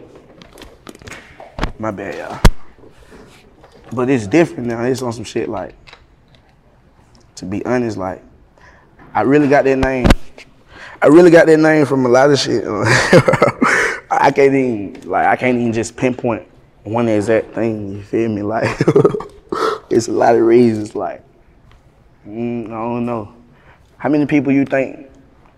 my 1.77 1.91
bad, 1.91 2.15
y'all. 2.15 2.39
But 3.91 4.09
it's 4.09 4.25
different 4.25 4.67
now. 4.67 4.83
It's 4.83 5.01
on 5.01 5.13
some 5.13 5.23
shit 5.23 5.47
like, 5.47 5.75
to 7.35 7.45
be 7.45 7.63
honest, 7.65 7.97
like, 7.97 8.23
I 9.13 9.21
really 9.21 9.47
got 9.47 9.65
that 9.65 9.77
name. 9.77 10.07
I 11.03 11.07
really 11.07 11.31
got 11.31 11.47
that 11.47 11.57
name 11.57 11.85
from 11.85 12.05
a 12.05 12.09
lot 12.09 12.31
of 12.31 12.39
shit. 12.39 12.63
I 14.09 14.31
can't 14.33 14.53
even 14.55 15.01
like 15.09 15.27
I 15.27 15.35
can't 15.35 15.57
even 15.59 15.73
just 15.73 15.97
pinpoint 15.97 16.47
one 16.83 17.09
exact 17.09 17.53
thing. 17.53 17.97
You 17.97 18.03
feel 18.03 18.29
me? 18.29 18.41
Like 18.53 18.69
it's 19.89 20.07
a 20.07 20.11
lot 20.13 20.35
of 20.35 20.41
reasons. 20.43 20.95
Like 20.95 21.21
mm, 22.25 22.67
I 22.67 22.69
don't 22.69 23.05
know. 23.05 23.33
How 23.97 24.07
many 24.07 24.25
people 24.25 24.53
you 24.53 24.63
think 24.63 25.09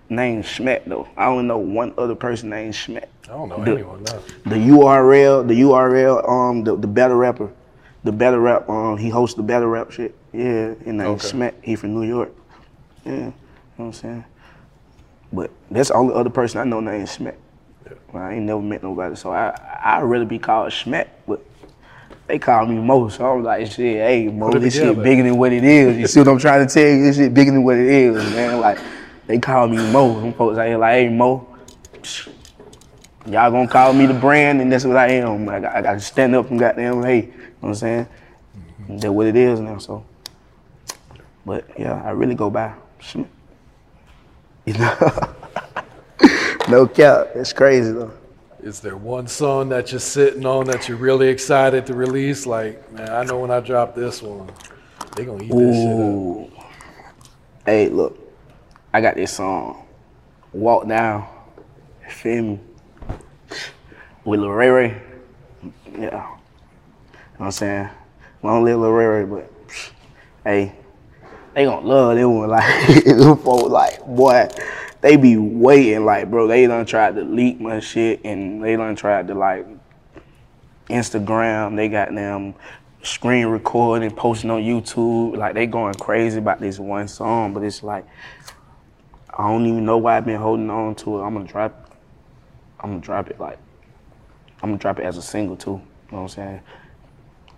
named 0.10 0.46
Schmack 0.46 0.86
though? 0.86 1.08
I 1.15 1.26
don't 1.26 1.46
know 1.46 1.60
one 1.60 1.93
other 1.96 2.15
person 2.15 2.50
named 2.50 2.74
Schmack. 2.74 3.06
I 3.26 3.28
don't 3.28 3.50
know 3.50 3.63
The- 3.63 3.72
anyone 3.74 4.04
now. 4.04 4.19
The 4.46 4.56
URL, 4.56 5.48
the 5.48 5.62
URL, 5.62 6.28
um, 6.28 6.63
the, 6.63 6.76
the 6.76 6.88
better 6.88 7.15
rapper, 7.15 7.52
the 8.04 8.12
better 8.12 8.39
rap, 8.39 8.67
um, 8.67 8.98
he 8.98 9.10
hosts 9.10 9.36
the 9.36 9.43
better 9.43 9.67
rap 9.67 9.91
shit. 9.91 10.15
Yeah, 10.34 10.74
and 10.86 10.98
named 10.98 11.02
Okay. 11.22 11.28
Schmack. 11.28 11.54
He 11.62 11.76
from 11.76 11.93
New 11.93 12.08
York. 12.08 12.32
Yeah, 13.06 13.12
you 13.13 13.19
know 13.19 13.34
what 13.78 13.86
I'm 13.86 13.93
saying. 13.93 14.26
But 15.36 15.52
that's 15.69 15.89
the 15.89 15.95
only 15.95 16.13
other 16.15 16.30
person 16.30 16.62
I 16.62 16.63
know 16.63 16.80
named 16.80 17.08
Schmack. 17.08 17.36
Well, 18.13 18.24
I 18.24 18.34
ain't 18.34 18.45
never 18.45 18.62
met 18.62 18.82
nobody, 18.82 19.15
so 19.15 19.32
I 19.32 19.50
I 19.84 20.00
really 20.00 20.26
be 20.26 20.39
called 20.39 20.71
Schmack, 20.71 21.10
but 21.28 21.45
they 22.28 22.39
call 22.39 22.65
me 22.65 22.78
Mo, 22.78 23.10
so 23.10 23.34
I'm 23.34 23.43
like, 23.43 23.67
shit, 23.67 23.98
hey 23.98 24.30
Mo, 24.30 24.50
this 24.52 24.74
shit 24.74 24.84
together. 24.84 25.04
bigger 25.04 25.24
than 25.24 25.38
what 25.38 25.52
it 25.52 25.63
is. 25.63 25.98
You 25.98 26.08
see 26.08 26.21
what 26.21 26.30
I'm 26.30 26.39
trying 26.39 26.65
to 26.65 26.74
tell 26.74 26.88
you? 26.88 27.04
This 27.04 27.17
shit 27.17 27.34
bigger 27.34 27.52
than 27.52 27.63
what 27.63 27.76
it 27.76 27.86
is, 27.86 28.15
man. 28.34 28.62
Like 28.62 28.80
they 29.28 29.38
call 29.38 29.67
me 29.67 29.78
Mo. 29.91 30.21
Some 30.21 30.34
folks 30.34 30.58
out 30.58 30.67
here 30.67 30.78
like, 30.78 30.93
hey 30.93 31.10
Mo, 31.10 31.45
y'all 33.26 33.52
gonna 33.52 33.67
call 33.67 33.91
me 33.93 34.06
the 34.06 34.13
brand, 34.13 34.62
and 34.62 34.71
that's 34.71 34.86
what 34.86 34.98
I 34.98 35.10
am. 35.10 35.50
I 35.50 35.60
got, 35.60 35.76
I 35.76 35.82
got 35.82 35.93
to 35.93 36.00
stand 36.00 36.34
up 36.36 36.50
and 36.50 36.60
goddamn, 36.60 37.04
hey, 37.04 37.17
you 37.17 37.28
know 37.28 37.34
what 37.60 37.69
I'm 37.69 37.76
saying? 37.76 38.06
Mm-hmm. 38.06 38.98
That's 38.98 39.12
what 39.12 39.28
it 39.28 39.36
is 39.36 39.60
now. 39.60 39.78
So, 39.80 40.06
but 41.45 41.69
yeah, 41.78 42.02
I 42.02 42.12
really 42.12 42.36
go 42.36 42.50
by 42.50 42.74
Schmack. 43.02 43.28
You 44.65 44.73
know, 44.73 45.34
no 46.69 46.88
cap. 46.88 47.30
It's 47.36 47.54
crazy 47.54 47.91
though. 47.91 48.12
Is 48.63 48.80
there 48.80 48.97
one 48.97 49.28
song 49.28 49.69
that 49.69 49.91
you're 49.91 49.99
sitting 49.99 50.43
on 50.43 50.65
that 50.65 50.89
you're 50.89 50.97
really 50.97 51.28
excited 51.28 51.86
to 51.86 51.93
release? 51.93 52.47
Like, 52.47 52.91
man, 52.91 53.10
I 53.10 53.23
know 53.23 53.38
when 53.38 53.51
I 53.51 53.60
drop 53.60 53.93
this 53.93 54.23
one, 54.23 54.49
they 55.15 55.23
gonna 55.23 55.43
eat 55.43 55.51
this 55.51 55.75
shit 55.75 56.58
up. 56.58 56.65
Hey, 57.63 57.89
look, 57.89 58.17
I 58.91 59.01
got 59.01 59.15
this 59.15 59.34
song, 59.34 59.86
Walk 60.51 60.88
Down, 60.88 61.28
feel 62.10 62.43
me? 62.43 62.60
With 64.23 64.39
Lil 64.39 64.49
Rae 64.49 64.69
Rae. 64.69 65.01
Yeah. 65.93 65.99
You 65.99 66.10
know 66.10 66.38
what 67.38 67.45
I'm 67.45 67.51
saying? 67.51 67.89
Long 68.41 68.63
live 68.63 68.80
Lil 68.80 68.89
Rae 68.89 69.06
Rae, 69.06 69.25
but 69.25 69.51
hey, 70.43 70.75
they 71.56 71.65
gonna 71.65 71.86
love 71.86 72.15
that 72.15 72.30
one. 72.30 72.50
Like, 72.50 73.04
them 73.06 73.38
folks, 73.38 73.72
like, 73.72 74.06
boy, 74.06 74.48
they 75.02 75.15
be 75.15 75.38
waiting, 75.38 76.06
like, 76.06 76.30
bro, 76.30 76.48
they 76.48 76.68
done 76.68 76.86
tried 76.86 77.15
to 77.15 77.24
leak 77.24 77.60
my 77.60 77.80
shit 77.80 78.22
and 78.24 78.63
they 78.63 78.76
done 78.76 78.96
tried 78.96 79.28
to, 79.30 79.34
like, 79.34 79.65
Instagram, 80.89 81.76
they 81.76 81.89
got 81.89 82.13
them 82.13 82.54
screen 83.06 83.48
recording, 83.48 84.12
posting 84.12 84.50
on 84.50 84.62
YouTube. 84.62 85.38
Like 85.38 85.54
they 85.54 85.65
going 85.65 85.94
crazy 85.96 86.39
about 86.39 86.60
this 86.60 86.80
one 86.80 87.08
song, 87.08 87.54
but 87.54 87.63
it's 87.63 87.84
like 87.84 88.06
I 89.38 89.48
don't 89.48 89.65
even 89.65 89.86
know 89.86 89.98
why 89.98 90.18
I've 90.18 90.26
been 90.26 90.39
holding 90.39 90.70
on 90.70 90.96
to 90.96 91.20
it. 91.20 91.24
I'm 91.24 91.34
gonna 91.34 91.48
drop 91.48 91.96
I'm 92.80 92.91
gonna 92.91 93.02
drop 93.02 93.30
it 93.30 93.39
like 93.39 93.60
I'm 94.62 94.70
gonna 94.70 94.78
drop 94.78 95.00
it 95.00 95.04
as 95.04 95.18
a 95.18 95.22
single 95.22 95.56
too. 95.56 95.72
You 95.72 95.78
know 95.78 96.18
what 96.18 96.20
I'm 96.22 96.28
saying? 96.30 96.62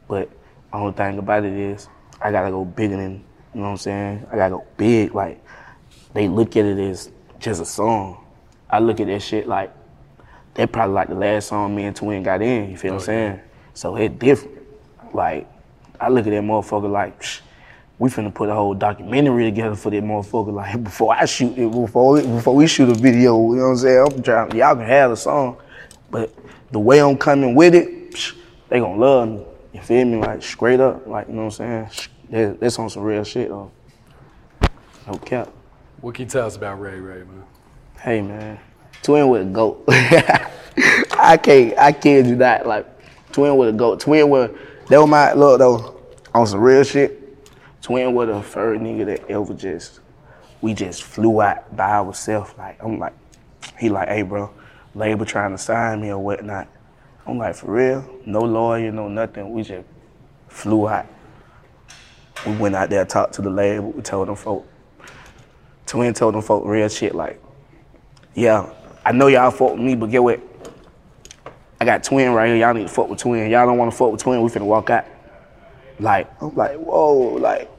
But 0.08 0.30
the 0.72 0.78
only 0.78 0.94
thing 0.94 1.18
about 1.18 1.46
it 1.46 1.54
is 1.54 1.88
I 2.22 2.32
gotta 2.32 2.52
go 2.52 2.66
bigger 2.66 2.98
than 2.98 3.24
you 3.54 3.62
know 3.62 3.68
what 3.68 3.72
I'm 3.72 3.78
saying? 3.78 4.28
I 4.32 4.36
gotta 4.36 4.56
go 4.56 4.66
big. 4.78 5.14
Like 5.14 5.44
they 6.14 6.28
look 6.28 6.56
at 6.56 6.66
it 6.66 6.80
as 6.80 7.12
just 7.40 7.62
a 7.62 7.66
song. 7.66 8.24
I 8.70 8.80
look 8.80 9.00
at 9.00 9.08
that 9.08 9.22
shit 9.22 9.48
like 9.48 9.74
that 10.58 10.72
probably 10.72 10.96
like 10.96 11.08
the 11.10 11.16
last 11.16 11.50
song 11.50 11.76
me 11.76 11.86
and 11.86 11.96
Twin 11.96 12.24
got 12.24 12.42
in, 12.42 12.72
you 12.72 12.78
feel 12.78 12.94
what 12.94 12.96
I'm 12.96 13.04
oh, 13.04 13.06
saying? 13.06 13.40
So 13.76 13.96
it 13.96 14.18
different. 14.18 14.58
Like, 15.14 15.48
I 16.02 16.10
look 16.10 16.26
at 16.26 16.32
that 16.32 16.42
motherfucker 16.42 16.92
like, 16.92 17.22
Psh, 17.22 17.42
we 18.00 18.10
finna 18.10 18.34
put 18.34 18.50
a 18.50 18.56
whole 18.56 18.74
documentary 18.74 19.46
together 19.46 19.76
for 19.76 19.92
that 19.92 20.04
motherfucker. 20.04 20.52
Like, 20.52 20.84
before 20.84 21.14
I 21.14 21.26
shoot 21.26 21.56
it, 21.58 21.72
before 21.72 22.14
we, 22.14 22.22
before 22.22 22.56
we 22.56 22.66
shoot 22.66 22.90
a 22.90 22.96
video, 22.96 23.38
you 23.54 23.58
know 23.58 23.64
what 23.66 23.70
I'm 23.70 23.78
saying? 23.78 24.08
I'm 24.12 24.24
trying, 24.24 24.56
y'all 24.56 24.76
can 24.76 24.86
have 24.86 25.12
the 25.12 25.16
song, 25.16 25.58
but 26.10 26.34
the 26.72 26.80
way 26.80 27.00
I'm 27.00 27.18
coming 27.18 27.54
with 27.54 27.76
it, 27.76 28.12
Psh, 28.12 28.36
they 28.70 28.80
gonna 28.80 29.00
love 29.00 29.30
me. 29.30 29.46
You 29.74 29.82
feel 29.82 30.06
me? 30.06 30.18
Like, 30.18 30.42
straight 30.42 30.80
up, 30.80 31.06
like, 31.06 31.28
you 31.28 31.34
know 31.34 31.46
what 31.46 31.60
I'm 31.60 31.90
saying? 31.90 32.10
That, 32.30 32.60
that's 32.60 32.78
on 32.80 32.90
some 32.90 33.04
real 33.04 33.24
shit, 33.24 33.50
though. 33.50 33.72
No 35.08 35.18
cap. 35.20 35.50
What 36.02 36.16
can 36.16 36.26
you 36.26 36.30
tell 36.30 36.46
us 36.46 36.56
about 36.56 36.80
Rae 36.80 37.00
Rae, 37.00 37.24
man? 37.24 37.44
Hey 38.00 38.22
man, 38.22 38.60
twin 39.02 39.30
with 39.30 39.42
a 39.42 39.46
goat. 39.46 39.84
I 39.90 41.40
can't, 41.42 41.78
I 41.80 41.92
kid 41.92 42.28
you 42.28 42.36
not. 42.36 42.68
Like 42.68 42.86
twin 43.32 43.58
with 43.58 43.70
a 43.70 43.72
goat. 43.72 44.00
Twin 44.00 44.30
with 44.30 44.52
that 44.90 45.00
was 45.00 45.10
my 45.10 45.34
look 45.34 45.58
though 45.60 46.00
on 46.36 46.46
some 46.46 46.60
real 46.60 46.84
shit. 46.84 47.24
Twin 47.82 48.14
with 48.14 48.30
a 48.30 48.44
first 48.44 48.82
nigga 48.82 49.06
that 49.08 49.30
ever 49.30 49.54
just 49.54 50.02
we 50.62 50.74
just 50.76 51.02
flew 51.04 51.42
out 51.42 51.76
by 51.76 51.92
ourselves. 51.94 52.54
Like 52.58 52.84
I'm 52.84 53.00
like, 53.00 53.14
he 53.80 53.90
like, 53.90 54.10
hey 54.10 54.22
bro, 54.22 54.52
label 54.94 55.26
trying 55.26 55.52
to 55.52 55.58
sign 55.58 56.02
me 56.02 56.10
or 56.10 56.20
whatnot. 56.20 56.68
I'm 57.26 57.40
like, 57.40 57.56
for 57.56 57.72
real? 57.72 58.08
No 58.26 58.42
lawyer, 58.42 58.92
no 58.92 59.08
nothing. 59.08 59.52
We 59.52 59.64
just 59.64 59.88
flew 60.48 60.88
out. 60.88 61.08
We 62.46 62.56
went 62.56 62.76
out 62.76 62.90
there, 62.90 63.06
talked 63.06 63.34
to 63.36 63.42
the 63.42 63.50
label. 63.50 63.92
We 63.92 64.02
told 64.02 64.28
them 64.28 64.36
folk, 64.36 64.68
Twin 65.86 66.14
told 66.14 66.36
them 66.36 66.42
folk 66.42 66.64
real 66.66 66.90
shit 66.90 67.16
like, 67.16 67.42
yeah, 68.36 68.70
I 69.06 69.14
know 69.14 69.28
y'all 69.28 69.52
fuck 69.52 69.72
with 69.72 69.80
me, 69.80 69.96
but 69.96 70.12
get 70.12 70.24
what? 70.24 70.42
I 71.80 71.86
got 71.86 72.04
twin 72.04 72.34
right 72.34 72.48
here. 72.48 72.58
Y'all 72.58 72.74
need 72.74 72.88
to 72.88 72.94
fuck 72.94 73.10
with 73.10 73.20
twin. 73.20 73.50
Y'all 73.50 73.66
don't 73.66 73.78
want 73.78 73.92
to 73.92 73.98
fuck 73.98 74.12
with 74.12 74.22
twin. 74.22 74.42
We 74.42 74.50
finna 74.50 74.66
walk 74.66 74.90
out. 74.90 75.06
Like 76.00 76.30
I'm 76.42 76.56
like, 76.56 76.78
whoa, 76.78 77.36
like, 77.36 77.70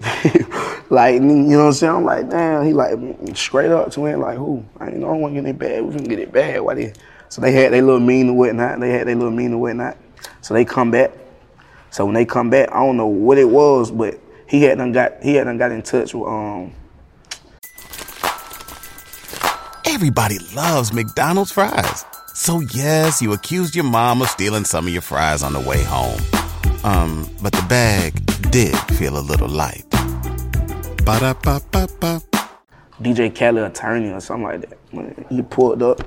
like 0.90 1.14
you 1.14 1.20
know 1.20 1.58
what 1.58 1.64
I'm 1.66 1.72
saying? 1.72 1.94
I'm 1.94 2.04
like, 2.04 2.30
damn. 2.30 2.64
He 2.66 2.72
like 2.72 2.96
straight 3.34 3.70
up 3.70 3.92
twin. 3.92 4.20
Like 4.20 4.36
who? 4.36 4.64
I 4.78 4.88
ain't 4.88 4.98
know. 4.98 5.10
I 5.10 5.12
want 5.12 5.34
to 5.34 5.42
get 5.42 5.50
it 5.50 5.58
bad. 5.58 5.84
We 5.84 5.94
finna 5.94 6.08
get 6.08 6.18
it 6.18 6.32
bad. 6.32 6.60
Why 6.60 6.74
they? 6.74 6.92
So 7.28 7.40
they 7.40 7.52
had 7.52 7.72
their 7.72 7.82
little 7.82 8.00
mean 8.00 8.28
and 8.28 8.36
whatnot. 8.36 8.80
They 8.80 8.90
had 8.90 9.06
their 9.06 9.14
little 9.14 9.30
mean 9.30 9.52
and 9.52 9.60
whatnot. 9.60 9.96
So 10.40 10.54
they 10.54 10.64
come 10.64 10.90
back. 10.90 11.12
So 11.90 12.04
when 12.04 12.14
they 12.14 12.24
come 12.24 12.50
back, 12.50 12.70
I 12.70 12.84
don't 12.84 12.96
know 12.96 13.06
what 13.06 13.38
it 13.38 13.48
was, 13.48 13.90
but 13.90 14.18
he 14.46 14.62
had 14.62 14.78
done 14.78 14.92
got 14.92 15.22
he 15.22 15.34
had 15.34 15.44
done 15.44 15.58
got 15.58 15.72
in 15.72 15.82
touch 15.82 16.14
with 16.14 16.28
um 16.28 16.72
Everybody 19.86 20.38
loves 20.54 20.92
McDonald's 20.92 21.52
fries. 21.52 22.04
So 22.34 22.60
yes, 22.60 23.20
you 23.20 23.32
accused 23.32 23.74
your 23.74 23.84
mom 23.84 24.22
of 24.22 24.28
stealing 24.28 24.64
some 24.64 24.86
of 24.86 24.92
your 24.92 25.02
fries 25.02 25.42
on 25.42 25.52
the 25.52 25.60
way 25.60 25.82
home. 25.82 26.20
Um, 26.84 27.28
but 27.42 27.52
the 27.52 27.62
bag 27.68 28.14
did 28.50 28.74
feel 28.96 29.18
a 29.18 29.20
little 29.20 29.48
light. 29.48 29.84
Ba-da-ba-ba-ba. 31.04 32.22
DJ 33.02 33.34
Khaled 33.36 33.64
attorney 33.64 34.10
or 34.10 34.20
something 34.20 34.44
like 34.44 34.60
that. 34.60 34.78
When 34.90 35.26
he 35.28 35.42
pulled 35.42 35.82
up. 35.82 36.02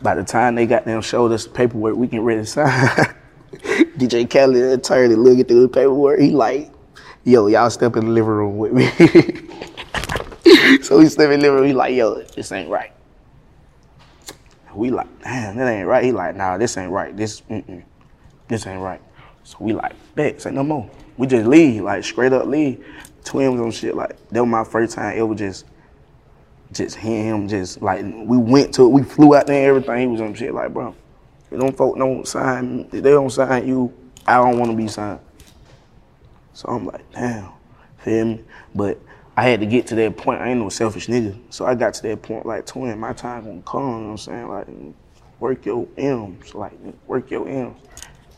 By 0.00 0.14
the 0.14 0.24
time 0.24 0.54
they 0.54 0.66
got 0.66 0.84
them 0.84 1.02
showed 1.02 1.32
us 1.32 1.44
the 1.44 1.50
paperwork, 1.50 1.96
we 1.96 2.08
can 2.08 2.20
ready 2.20 2.42
to 2.42 2.46
sign. 2.46 3.14
DJ 3.98 4.28
Khaled 4.28 4.78
attorney 4.78 5.14
looking 5.14 5.44
through 5.44 5.62
the 5.62 5.68
paperwork. 5.68 6.20
He 6.20 6.30
like, 6.30 6.70
yo, 7.24 7.46
y'all 7.46 7.70
step 7.70 7.96
in 7.96 8.06
the 8.06 8.12
living 8.12 8.30
room 8.30 8.58
with 8.58 8.72
me. 8.72 8.86
so 10.82 10.98
we 10.98 11.08
step 11.08 11.30
in 11.30 11.40
the 11.40 11.46
living 11.46 11.58
room. 11.60 11.66
He 11.66 11.72
like, 11.72 11.94
yo, 11.94 12.22
this 12.22 12.52
ain't 12.52 12.68
right. 12.68 12.92
We 14.74 14.90
like, 14.90 15.08
damn, 15.22 15.56
that 15.56 15.68
ain't 15.68 15.88
right. 15.88 16.04
He 16.04 16.12
like, 16.12 16.36
nah, 16.36 16.56
this 16.56 16.76
ain't 16.76 16.92
right. 16.92 17.16
This, 17.16 17.40
mm-mm, 17.42 17.82
this 18.46 18.66
ain't 18.66 18.80
right. 18.80 19.00
So 19.42 19.56
we 19.60 19.72
like, 19.72 19.94
bet, 20.14 20.40
say 20.42 20.50
no 20.50 20.62
more. 20.62 20.88
We 21.16 21.26
just 21.26 21.46
leave, 21.46 21.82
like 21.82 22.04
straight 22.04 22.32
up 22.32 22.46
leave. 22.46 22.84
Twins 23.24 23.60
on 23.60 23.70
shit 23.70 23.94
like 23.94 24.16
that 24.30 24.40
was 24.40 24.48
my 24.48 24.64
first 24.64 24.94
time 24.94 25.18
ever 25.18 25.34
just 25.34 25.66
just 26.72 26.96
him 26.96 27.48
just 27.48 27.82
like 27.82 28.02
we 28.02 28.38
went 28.38 28.72
to 28.74 28.88
we 28.88 29.02
flew 29.02 29.34
out 29.34 29.46
there 29.46 29.56
and 29.56 29.66
everything. 29.66 30.00
He 30.00 30.06
was 30.06 30.20
on 30.20 30.34
shit 30.34 30.54
like, 30.54 30.72
bro, 30.72 30.94
don't 31.56 31.76
folk 31.76 31.96
don't 31.96 32.26
sign 32.26 32.80
if 32.92 33.02
they 33.02 33.10
don't 33.10 33.30
sign 33.30 33.66
you, 33.66 33.92
I 34.26 34.36
don't 34.36 34.58
wanna 34.58 34.74
be 34.74 34.88
signed. 34.88 35.20
So 36.52 36.68
I'm 36.68 36.86
like, 36.86 37.10
damn, 37.12 37.50
feel 37.98 38.24
me? 38.24 38.44
But 38.74 39.00
I 39.36 39.42
had 39.42 39.60
to 39.60 39.66
get 39.66 39.86
to 39.88 39.94
that 39.94 40.16
point. 40.16 40.40
I 40.40 40.48
ain't 40.48 40.60
no 40.60 40.68
selfish 40.68 41.06
nigga. 41.06 41.38
So 41.50 41.64
I 41.64 41.76
got 41.76 41.94
to 41.94 42.02
that 42.02 42.22
point 42.22 42.44
like 42.44 42.66
twin, 42.66 42.98
my 42.98 43.12
time 43.12 43.44
gonna 43.44 43.62
come, 43.62 43.82
you 43.82 43.88
know 43.88 44.04
what 44.06 44.10
I'm 44.10 44.18
saying? 44.18 44.48
Like 44.48 44.66
work 45.38 45.64
your 45.64 45.86
M's, 45.96 46.54
like 46.54 46.72
work 47.06 47.30
your 47.30 47.48
M's. 47.48 47.76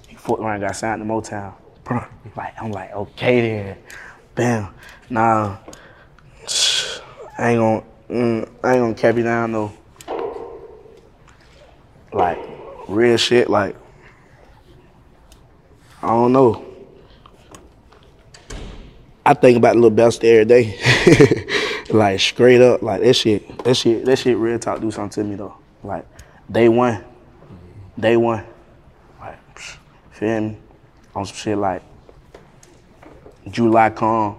He 0.07 0.17
fucked 0.17 0.41
around 0.41 0.61
got 0.61 0.77
signed 0.77 1.01
to 1.01 1.07
Motown. 1.07 1.55
Bro, 1.85 2.05
like 2.37 2.55
I'm 2.61 2.71
like, 2.71 2.93
okay 2.93 3.41
then. 3.41 3.79
Bam. 4.35 4.75
Nah. 5.09 5.57
I 7.39 7.53
ain't 7.53 7.59
gonna 7.59 7.83
mm, 8.11 8.49
I 8.63 8.75
ain't 8.75 8.83
gonna 8.83 8.95
cap 8.95 9.17
you 9.17 9.23
down 9.23 9.53
though. 9.53 9.73
Like 12.13 12.39
real 12.91 13.17
shit, 13.17 13.49
like 13.49 13.77
I 16.03 16.09
don't 16.09 16.33
know. 16.33 16.67
I 19.25 19.35
think 19.35 19.59
about 19.59 19.75
the 19.75 19.81
little 19.81 19.91
best 19.91 20.25
every 20.25 20.45
day. 20.45 21.47
like 21.91 22.19
straight 22.21 22.61
up, 22.61 22.83
like 22.83 23.03
that 23.03 23.15
shit, 23.15 23.65
that 23.65 23.75
shit, 23.77 24.05
that 24.05 24.19
shit 24.19 24.37
real 24.37 24.59
talk 24.59 24.81
do 24.81 24.91
something 24.91 25.23
to 25.23 25.29
me 25.29 25.37
though. 25.37 25.55
Like 25.85 26.07
day 26.51 26.69
one, 26.69 27.05
day 27.99 28.17
one, 28.17 28.45
like 29.21 29.59
feel 30.11 30.41
me? 30.41 30.57
On 31.15 31.27
some 31.27 31.37
shit 31.37 31.59
like 31.59 31.83
July 33.51 33.91
come, 33.91 34.39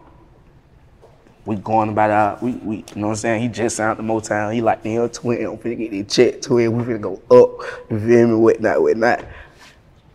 we 1.46 1.56
going 1.56 1.90
about 1.90 2.12
our, 2.12 2.38
we, 2.42 2.52
we, 2.52 2.78
you 2.78 2.84
know 2.96 3.08
what 3.08 3.14
I'm 3.14 3.16
saying? 3.16 3.42
He 3.42 3.48
just 3.48 3.76
signed 3.76 3.98
the 3.98 4.04
Motown. 4.04 4.54
He 4.54 4.62
like, 4.62 4.84
the 4.84 4.96
damn, 4.96 5.10
twin, 5.10 5.46
I'm 5.46 5.58
finna 5.58 5.78
get 5.78 5.92
this 5.92 6.16
check, 6.16 6.42
twin. 6.42 6.72
We 6.76 6.84
finna 6.84 7.02
go 7.02 7.14
up, 7.14 7.90
you 7.90 8.00
feel 8.00 8.28
me? 8.28 8.36
Whatnot, 8.36 8.82
whatnot. 8.82 9.26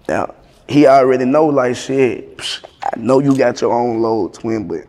Now, 0.09 0.35
he 0.69 0.87
already 0.87 1.25
know, 1.25 1.47
like, 1.47 1.77
shit, 1.77 2.41
I 2.83 2.91
know 2.97 3.19
you 3.19 3.37
got 3.37 3.61
your 3.61 3.73
own 3.73 4.01
load, 4.01 4.35
twin, 4.35 4.69
but 4.69 4.85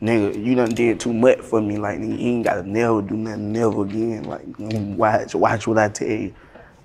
nigga, 0.00 0.44
you 0.44 0.54
done 0.54 0.74
did 0.74 1.00
too 1.00 1.12
much 1.12 1.40
for 1.40 1.60
me. 1.60 1.78
Like, 1.78 1.98
nigga, 1.98 2.18
you 2.18 2.28
ain't 2.28 2.44
gotta 2.44 2.62
never 2.62 3.02
do 3.02 3.16
nothing 3.16 3.52
never 3.52 3.82
again. 3.82 4.24
Like, 4.24 4.44
watch, 4.58 5.34
watch 5.34 5.66
what 5.66 5.78
I 5.78 5.88
tell 5.88 6.08
you. 6.08 6.34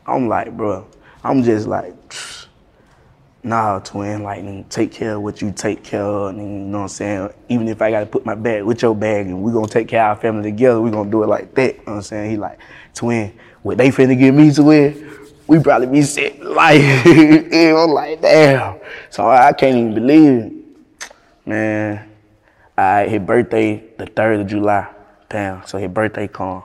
I'm 0.07 0.27
like, 0.27 0.55
bro, 0.57 0.87
I'm 1.23 1.43
just 1.43 1.67
like, 1.67 1.93
nah, 3.43 3.79
twin, 3.79 4.23
like, 4.23 4.69
take 4.69 4.91
care 4.91 5.15
of 5.15 5.21
what 5.21 5.41
you 5.41 5.51
take 5.51 5.83
care 5.83 6.01
of, 6.01 6.35
nigga, 6.35 6.37
you 6.37 6.43
know 6.43 6.79
what 6.79 6.83
I'm 6.83 6.89
saying? 6.89 7.29
Even 7.49 7.67
if 7.67 7.81
I 7.81 7.91
gotta 7.91 8.05
put 8.05 8.25
my 8.25 8.35
bag 8.35 8.63
with 8.63 8.81
your 8.81 8.95
bag 8.95 9.27
and 9.27 9.41
we 9.41 9.51
gonna 9.51 9.67
take 9.67 9.87
care 9.87 10.03
of 10.03 10.17
our 10.17 10.21
family 10.21 10.51
together, 10.51 10.81
we 10.81 10.91
gonna 10.91 11.09
do 11.09 11.23
it 11.23 11.27
like 11.27 11.53
that, 11.55 11.73
you 11.73 11.79
know 11.79 11.83
what 11.85 11.93
I'm 11.93 12.01
saying? 12.03 12.31
He 12.31 12.37
like, 12.37 12.59
twin, 12.93 13.33
what 13.63 13.77
they 13.77 13.89
finna 13.89 14.17
get 14.17 14.33
me 14.33 14.51
to 14.51 14.63
win, 14.63 15.11
we 15.47 15.59
probably 15.59 15.87
be 15.87 16.01
set 16.03 16.39
like, 16.45 16.81
know, 16.81 17.85
like, 17.85 18.21
damn. 18.21 18.79
So 19.09 19.27
I 19.27 19.53
can't 19.53 19.75
even 19.75 19.93
believe 19.93 20.31
it. 20.31 20.53
Man, 21.45 22.09
I, 22.77 23.07
his 23.07 23.21
birthday, 23.21 23.83
the 23.97 24.05
3rd 24.05 24.41
of 24.41 24.47
July, 24.47 24.87
damn, 25.29 25.65
so 25.65 25.79
his 25.79 25.89
birthday 25.89 26.27
come, 26.27 26.63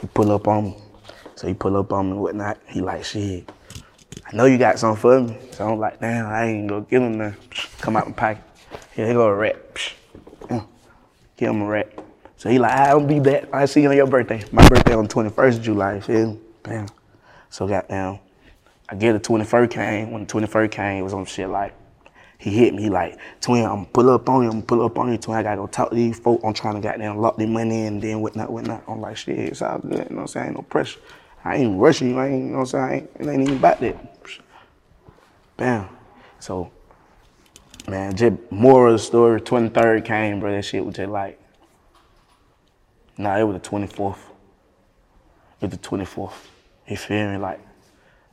he 0.00 0.08
pull 0.08 0.32
up 0.32 0.48
on 0.48 0.64
me. 0.64 0.76
So 1.36 1.46
he 1.46 1.54
pull 1.54 1.76
up 1.76 1.92
on 1.92 2.06
me 2.06 2.12
and 2.12 2.20
whatnot, 2.20 2.58
he 2.66 2.80
like, 2.80 3.04
shit, 3.04 3.50
I 4.26 4.34
know 4.34 4.46
you 4.46 4.58
got 4.58 4.78
something 4.78 5.00
for 5.00 5.20
me. 5.20 5.38
So 5.52 5.68
I'm 5.68 5.78
like, 5.78 6.00
damn, 6.00 6.26
I 6.26 6.46
ain't 6.46 6.68
gonna 6.68 6.84
give 6.84 7.00
him 7.00 7.18
nothing. 7.18 7.38
Come 7.78 7.96
out 7.96 8.08
my 8.08 8.12
pocket. 8.12 8.42
Here, 8.92 9.06
here 9.06 9.14
go 9.14 9.28
a 9.28 9.34
rat. 9.34 9.56
Mm. 10.40 10.66
Give 11.36 11.50
him 11.50 11.62
a 11.62 11.66
rat. 11.66 11.92
So 12.36 12.50
he 12.50 12.58
like, 12.58 12.72
I'll 12.72 13.06
be 13.06 13.20
back. 13.20 13.44
I 13.52 13.66
see 13.66 13.82
you 13.82 13.88
on 13.88 13.96
your 13.96 14.08
birthday. 14.08 14.42
My 14.50 14.68
birthday 14.68 14.94
on 14.94 15.06
the 15.06 15.14
21st 15.14 15.56
of 15.56 15.62
July, 15.62 16.00
feel? 16.00 16.38
Bam. 16.64 16.88
So 17.50 17.68
goddamn, 17.68 18.18
I 18.88 18.96
get 18.96 19.12
the 19.12 19.20
21st 19.20 19.70
came. 19.70 20.10
When 20.10 20.26
the 20.26 20.32
21st 20.32 20.70
came, 20.72 21.00
it 21.00 21.02
was 21.02 21.14
on 21.14 21.24
shit 21.24 21.48
like, 21.48 21.74
he 22.38 22.50
hit 22.50 22.74
me, 22.74 22.90
like, 22.90 23.18
twin, 23.40 23.64
I'm 23.64 23.86
pull 23.86 24.10
up 24.10 24.28
on 24.28 24.42
you, 24.42 24.50
I'm 24.50 24.60
pull 24.60 24.82
up 24.82 24.98
on 24.98 25.10
you, 25.10 25.18
twin. 25.18 25.38
I 25.38 25.42
gotta 25.44 25.56
go 25.56 25.66
talk 25.68 25.90
to 25.90 25.94
these 25.94 26.18
folk. 26.18 26.40
I'm 26.44 26.52
trying 26.52 26.74
to 26.74 26.80
goddamn 26.80 27.16
lock 27.18 27.36
their 27.36 27.46
money 27.46 27.86
and 27.86 28.02
then 28.02 28.20
whatnot, 28.20 28.50
whatnot. 28.50 28.82
I'm 28.88 29.00
like, 29.00 29.16
shit, 29.16 29.38
it's 29.38 29.62
all 29.62 29.78
good, 29.78 29.92
you 29.92 29.98
know 29.98 30.04
what 30.16 30.20
I'm 30.22 30.26
saying? 30.26 30.52
No 30.54 30.62
pressure. 30.62 31.00
I 31.46 31.56
ain't 31.56 31.78
rushing 31.78 32.10
you, 32.10 32.18
I 32.18 32.26
ain't, 32.26 32.44
you 32.44 32.50
know 32.50 32.58
what 32.58 32.60
I'm 32.60 32.66
saying? 32.66 32.84
I 32.84 32.94
ain't, 32.94 33.10
it 33.20 33.26
ain't 33.32 33.42
even 33.42 33.56
about 33.58 33.80
that. 33.80 33.96
Bam. 35.56 35.88
So, 36.40 36.72
man, 37.88 38.16
just 38.16 38.34
more 38.50 38.88
of 38.88 38.94
the 38.94 38.98
story. 38.98 39.40
23rd 39.40 40.04
came, 40.04 40.40
bro. 40.40 40.50
That 40.50 40.64
shit 40.64 40.84
was 40.84 40.96
just 40.96 41.08
like, 41.08 41.40
nah, 43.16 43.38
it 43.38 43.44
was 43.44 43.60
the 43.60 43.68
24th. 43.68 44.18
It 45.60 45.70
was 45.70 45.70
the 45.70 45.78
24th. 45.78 46.32
You 46.88 46.96
feel 46.96 47.30
me? 47.30 47.38
Like, 47.38 47.60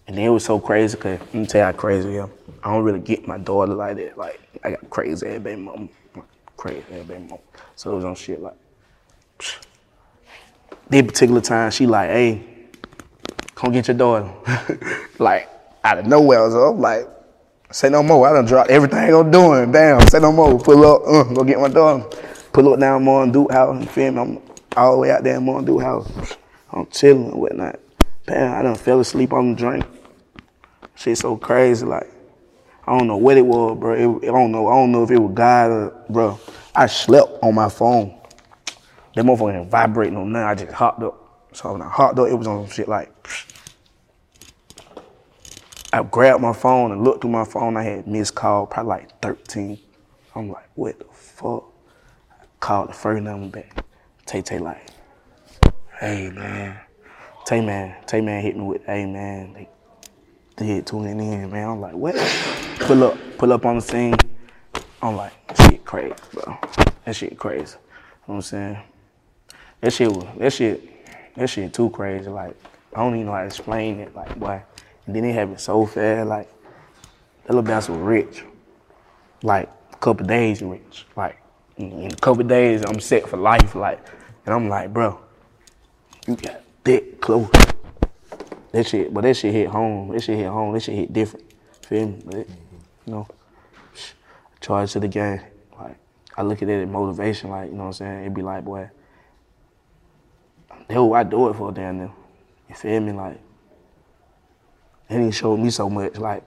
and 0.07 0.17
then 0.17 0.25
it 0.25 0.29
was 0.29 0.43
so 0.43 0.59
crazy, 0.59 0.97
cause 0.97 1.19
let 1.19 1.33
me 1.35 1.45
tell 1.45 1.61
you 1.61 1.65
how 1.65 1.71
crazy 1.71 2.19
I. 2.19 2.25
I 2.63 2.73
don't 2.73 2.83
really 2.83 2.99
get 2.99 3.27
my 3.27 3.37
daughter 3.37 3.75
like 3.75 3.95
that. 3.97 4.17
Like, 4.17 4.41
I 4.63 4.71
got 4.71 4.89
crazy 4.89 5.27
ass 5.27 5.39
baby 5.39 5.61
mom. 5.61 5.89
Crazy 6.57 6.83
ass 6.91 7.05
baby 7.05 7.27
mom. 7.29 7.39
So 7.75 7.91
it 7.91 7.95
was 7.95 8.05
on 8.05 8.15
shit 8.15 8.41
like. 8.41 8.57
That 10.89 11.07
particular 11.07 11.41
time, 11.41 11.71
she 11.71 11.87
like, 11.87 12.09
hey, 12.09 12.52
come 13.63 13.71
get 13.71 13.87
your 13.87 13.95
daughter. 13.95 14.29
like, 15.19 15.49
out 15.83 15.97
of 15.97 16.05
nowhere, 16.05 16.49
so 16.51 16.71
I'm 16.71 16.81
like, 16.81 17.07
say 17.71 17.89
no 17.89 18.03
more. 18.03 18.27
I 18.27 18.33
done 18.33 18.45
dropped 18.45 18.69
everything 18.69 19.15
I'm 19.15 19.31
doing. 19.31 19.71
Damn, 19.71 20.05
say 20.07 20.19
no 20.19 20.33
more. 20.33 20.59
Pull 20.59 20.85
up, 20.85 21.01
uh, 21.07 21.33
go 21.33 21.43
get 21.43 21.59
my 21.59 21.69
daughter. 21.69 22.03
Pull 22.51 22.73
up 22.73 22.79
down 22.79 23.03
more 23.03 23.25
Duke 23.25 23.51
House, 23.51 23.81
you 23.81 23.87
feel 23.87 24.11
me? 24.11 24.19
I'm 24.19 24.41
all 24.75 24.93
the 24.93 24.97
way 24.99 25.11
out 25.11 25.23
there 25.23 25.37
in 25.37 25.43
more 25.43 25.61
Duke 25.61 25.81
House. 25.81 26.37
I'm 26.71 26.87
chilling 26.87 27.31
and 27.31 27.39
whatnot. 27.39 27.79
Damn, 28.27 28.53
I 28.53 28.61
done 28.63 28.75
fell 28.75 28.99
asleep 28.99 29.31
on 29.31 29.51
the 29.51 29.55
drink. 29.55 29.85
Shit 30.95 31.17
so 31.17 31.37
crazy, 31.37 31.85
like, 31.85 32.09
I 32.85 32.97
don't 32.97 33.07
know 33.07 33.17
what 33.17 33.37
it 33.37 33.45
was, 33.45 33.77
bro. 33.79 33.93
It, 33.93 34.27
I 34.27 34.31
don't 34.31 34.51
know. 34.51 34.67
I 34.67 34.73
don't 34.73 34.91
know 34.91 35.03
if 35.03 35.11
it 35.11 35.17
was 35.17 35.33
God 35.33 35.71
or, 35.71 36.05
bro. 36.09 36.39
I 36.75 36.87
slept 36.87 37.39
on 37.41 37.55
my 37.55 37.69
phone. 37.69 38.19
That 39.15 39.23
motherfucker 39.23 39.67
vibrating 39.69 40.17
on 40.17 40.33
nothing. 40.33 40.47
I 40.47 40.55
just 40.55 40.73
hopped 40.73 41.01
up. 41.01 41.47
So 41.53 41.71
when 41.71 41.81
I 41.81 41.87
hopped 41.87 42.19
up, 42.19 42.27
it 42.27 42.33
was 42.33 42.47
on 42.47 42.67
some 42.67 42.73
shit 42.73 42.87
like, 42.89 43.12
I 45.93 46.01
grabbed 46.01 46.41
my 46.41 46.53
phone 46.53 46.91
and 46.91 47.03
looked 47.03 47.21
through 47.21 47.29
my 47.29 47.45
phone. 47.45 47.77
I 47.77 47.83
had 47.83 48.07
missed 48.07 48.33
call, 48.33 48.65
probably 48.65 48.89
like 48.89 49.21
13. 49.21 49.77
I'm 50.35 50.49
like, 50.49 50.67
what 50.73 50.97
the 50.97 51.05
fuck? 51.13 51.65
I 52.31 52.45
called 52.59 52.89
the 52.89 52.93
first 52.93 53.21
number 53.21 53.61
back. 53.61 53.85
Tay 54.25 54.41
Tay 54.41 54.57
like, 54.57 54.85
hey 55.99 56.31
man. 56.31 56.79
Tay 57.45 57.61
man, 57.61 57.95
Tay 58.07 58.21
man 58.21 58.41
hit 58.41 58.57
me 58.57 58.63
with, 58.63 58.83
hey 58.85 59.05
man, 59.05 59.53
they 59.53 60.65
did 60.65 60.87
tuning 60.87 61.19
in, 61.19 61.51
man. 61.51 61.69
I'm 61.69 61.79
like, 61.79 61.93
what? 61.93 62.15
Pull 62.79 63.03
up, 63.03 63.17
pull 63.37 63.53
up 63.53 63.65
on 63.65 63.75
the 63.75 63.81
scene. 63.81 64.15
I'm 65.01 65.15
like, 65.15 65.33
shit 65.57 65.85
crazy, 65.85 66.15
bro. 66.31 66.57
That 67.05 67.15
shit 67.15 67.37
crazy. 67.37 67.75
You 67.75 68.33
know 68.33 68.35
what 68.35 68.35
I'm 68.35 68.41
saying? 68.41 68.77
that 69.83 69.91
shit 69.91 70.09
was 70.09 70.25
that 70.37 70.53
shit 70.53 71.35
that 71.35 71.49
shit 71.49 71.73
too 71.73 71.89
crazy. 71.89 72.29
Like 72.29 72.55
I 72.95 73.01
don't 73.01 73.15
even 73.15 73.25
know 73.25 73.33
how 73.33 73.41
to 73.41 73.47
explain 73.47 73.99
it. 73.99 74.15
Like 74.15 74.39
boy, 74.39 74.63
and 75.05 75.15
then 75.15 75.25
it 75.25 75.33
happened 75.33 75.59
so 75.59 75.85
fast. 75.85 76.27
Like 76.27 76.49
that 77.43 77.53
little 77.53 77.63
bounce 77.63 77.89
was 77.89 77.99
rich. 77.99 78.43
Like 79.41 79.69
a 79.91 79.97
couple 79.97 80.25
days 80.25 80.61
rich. 80.61 81.05
Like 81.15 81.41
in 81.77 82.11
a 82.11 82.15
couple 82.15 82.43
days 82.43 82.83
I'm 82.85 82.99
set 82.99 83.27
for 83.27 83.37
life. 83.37 83.75
Like 83.75 84.05
and 84.45 84.53
I'm 84.53 84.69
like, 84.69 84.93
bro, 84.93 85.19
you 86.27 86.35
got 86.35 86.61
thick 86.83 87.21
close. 87.21 87.49
That 88.71 88.87
shit, 88.87 89.13
but 89.13 89.21
that 89.21 89.35
shit 89.35 89.53
hit 89.53 89.69
home. 89.69 90.09
That 90.09 90.23
shit 90.23 90.37
hit 90.37 90.47
home. 90.47 90.73
That 90.73 90.81
shit 90.81 90.95
hit 90.95 91.13
different. 91.13 91.45
Feel 91.87 92.07
me? 92.07 92.19
But 92.25 92.35
you 92.37 93.13
know, 93.13 93.27
charge 94.61 94.93
to 94.93 94.99
the 94.99 95.07
game. 95.07 95.41
Like 95.79 95.97
I 96.35 96.41
look 96.41 96.61
at 96.61 96.69
it 96.69 96.81
as 96.83 96.89
motivation. 96.89 97.49
Like 97.49 97.69
you 97.69 97.75
know 97.75 97.83
what 97.83 97.87
I'm 97.87 97.93
saying. 97.93 98.21
It'd 98.21 98.33
be 98.33 98.41
like, 98.41 98.65
boy, 98.65 98.89
what 100.89 101.17
I 101.17 101.23
do 101.23 101.49
it 101.49 101.55
for 101.55 101.71
down 101.71 101.99
there. 101.99 102.11
You 102.69 102.75
feel 102.75 102.99
me? 103.01 103.11
Like, 103.11 103.39
and 105.09 105.25
he 105.25 105.31
showed 105.31 105.57
me 105.57 105.69
so 105.69 105.89
much. 105.89 106.17
Like, 106.17 106.43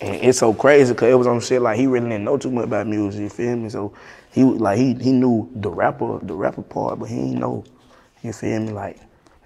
and 0.00 0.16
it's 0.16 0.38
so 0.38 0.52
crazy 0.52 0.92
because 0.92 1.10
it 1.10 1.14
was 1.14 1.26
on 1.26 1.40
shit 1.40 1.62
like 1.62 1.78
he 1.78 1.86
really 1.86 2.08
didn't 2.08 2.24
know 2.24 2.36
too 2.36 2.50
much 2.50 2.64
about 2.64 2.86
music. 2.86 3.20
You 3.20 3.28
feel 3.28 3.56
me? 3.56 3.68
So 3.68 3.94
he 4.32 4.42
like 4.42 4.78
he 4.78 4.94
he 4.94 5.12
knew 5.12 5.50
the 5.54 5.70
rapper 5.70 6.18
the 6.22 6.34
rapper 6.34 6.62
part, 6.62 6.98
but 6.98 7.08
he 7.08 7.16
didn't 7.16 7.38
know. 7.38 7.64
You 8.22 8.32
feel 8.32 8.60
me? 8.60 8.72
Like 8.72 8.98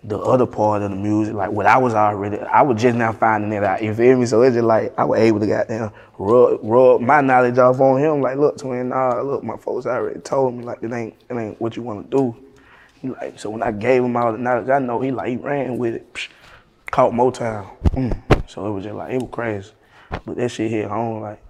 the 0.06 0.18
other 0.18 0.46
part 0.46 0.82
of 0.82 0.90
the 0.90 0.96
music, 0.96 1.34
like 1.34 1.50
what 1.50 1.66
I 1.66 1.78
was 1.78 1.94
already, 1.94 2.38
I 2.38 2.62
was 2.62 2.80
just 2.80 2.96
now 2.96 3.12
finding 3.12 3.52
it 3.52 3.64
out. 3.64 3.82
You 3.82 3.92
feel 3.92 4.16
me? 4.16 4.26
So 4.26 4.42
it's 4.42 4.54
just 4.54 4.64
like 4.64 4.96
I 4.96 5.04
was 5.04 5.18
able 5.18 5.40
to 5.40 5.46
goddamn 5.46 5.90
rub 6.18 6.60
rub 6.62 7.00
my 7.00 7.20
knowledge 7.20 7.58
off 7.58 7.80
on 7.80 8.00
him. 8.00 8.20
Like, 8.20 8.38
look, 8.38 8.56
twin, 8.58 8.90
nah, 8.90 9.20
look, 9.20 9.42
my 9.42 9.56
folks 9.56 9.84
already 9.84 10.20
told 10.20 10.54
me 10.54 10.64
like 10.64 10.82
it 10.82 10.92
ain't 10.92 11.14
it 11.28 11.34
ain't 11.34 11.60
what 11.60 11.76
you 11.76 11.82
want 11.82 12.10
to 12.10 12.16
do. 12.16 12.36
He 13.02 13.08
like, 13.08 13.38
so 13.38 13.50
when 13.50 13.62
I 13.62 13.72
gave 13.72 14.04
him 14.04 14.16
all 14.16 14.32
the 14.32 14.38
knowledge, 14.38 14.68
I 14.68 14.78
know 14.78 15.00
he 15.00 15.10
like 15.10 15.28
he 15.28 15.36
ran 15.36 15.76
with 15.76 15.94
it, 15.94 16.14
psh, 16.14 16.28
caught 16.90 17.12
Motown. 17.12 17.68
Mm. 17.90 18.35
So 18.48 18.66
it 18.66 18.70
was 18.70 18.84
just 18.84 18.94
like 18.94 19.12
it 19.12 19.20
was 19.20 19.30
crazy, 19.30 19.72
but 20.24 20.36
that 20.36 20.50
shit 20.50 20.70
hit 20.70 20.88
home 20.88 21.22
like 21.22 21.42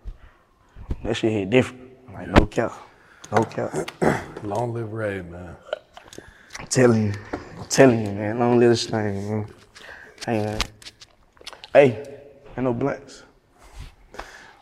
that 1.04 1.14
shit 1.14 1.32
hit 1.32 1.50
different. 1.50 1.82
Like 2.12 2.28
no 2.28 2.46
cap, 2.46 2.72
no 3.32 3.44
cap. 3.44 3.90
Long 4.42 4.72
live 4.72 4.92
Rae, 4.92 5.22
man. 5.22 5.56
I'm 6.58 6.66
telling 6.66 7.06
you, 7.06 7.12
I'm 7.58 7.66
telling 7.68 8.06
you, 8.06 8.12
man. 8.12 8.38
Long 8.38 8.58
live 8.58 8.70
this 8.70 8.86
thing, 8.86 9.30
man. 9.30 9.46
Hey, 10.24 10.44
man. 10.44 10.60
Hey, 11.72 12.18
ain't 12.56 12.64
no 12.64 12.72
blanks. 12.72 13.22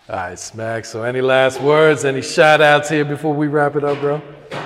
All 0.08 0.16
right, 0.16 0.38
Smack. 0.38 0.84
So, 0.84 1.02
any 1.04 1.20
last 1.20 1.60
words? 1.60 2.04
Any 2.04 2.20
shout 2.20 2.60
outs 2.60 2.90
here 2.90 3.04
before 3.04 3.32
we 3.32 3.46
wrap 3.46 3.76
it 3.76 3.84
up, 3.84 4.00
bro? 4.00 4.20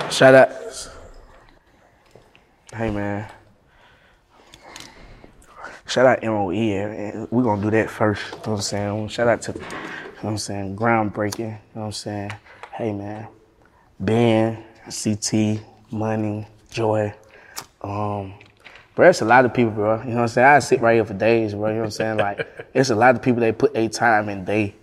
Shout 0.09 0.35
outs. 0.35 0.89
Hey, 2.73 2.89
man. 2.91 3.29
Shout 5.89 6.05
out 6.05 6.23
MOE. 6.23 7.27
We're 7.31 7.43
going 7.43 7.61
to 7.61 7.65
do 7.65 7.71
that 7.71 7.89
first. 7.89 8.23
You 8.25 8.31
know 8.31 8.41
what 8.41 8.47
I'm 8.47 8.61
saying? 8.61 9.07
Shout 9.09 9.27
out 9.27 9.41
to, 9.43 9.53
you 9.53 9.59
know 9.59 9.67
what 10.21 10.29
I'm 10.31 10.37
saying, 10.37 10.75
groundbreaking. 10.75 11.39
You 11.39 11.45
know 11.47 11.57
what 11.73 11.85
I'm 11.85 11.91
saying? 11.91 12.31
Hey, 12.73 12.93
man. 12.93 13.27
Ben, 13.99 14.63
CT, 14.85 15.61
Money, 15.91 16.47
Joy. 16.69 17.13
Um, 17.81 18.33
bro, 18.95 19.09
it's 19.09 19.21
a 19.21 19.25
lot 19.25 19.45
of 19.45 19.53
people, 19.53 19.71
bro. 19.71 19.99
You 20.01 20.09
know 20.09 20.15
what 20.15 20.21
I'm 20.21 20.27
saying? 20.27 20.47
I 20.47 20.59
sit 20.59 20.79
right 20.81 20.95
here 20.95 21.05
for 21.05 21.15
days, 21.15 21.53
bro. 21.53 21.69
You 21.69 21.73
know 21.73 21.79
what 21.79 21.85
I'm 21.85 21.91
saying? 21.91 22.17
Like, 22.17 22.69
it's 22.73 22.91
a 22.91 22.95
lot 22.95 23.15
of 23.15 23.21
people 23.21 23.41
that 23.41 23.57
put 23.57 23.73
their 23.73 23.89
time 23.89 24.29
and 24.29 24.45
day 24.45 24.75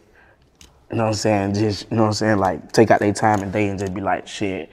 you 0.91 0.97
know 0.97 1.05
what 1.05 1.09
I'm 1.09 1.15
saying? 1.15 1.55
Just, 1.55 1.91
you 1.91 1.97
know 1.97 2.05
what 2.05 2.09
I'm 2.09 2.15
saying? 2.15 2.39
Like, 2.39 2.71
take 2.73 2.91
out 2.91 3.01
their 3.01 3.13
time 3.13 3.43
and 3.43 3.53
day 3.53 3.69
and 3.69 3.79
just 3.79 3.93
be 3.93 4.01
like, 4.01 4.29
shit, 4.29 4.71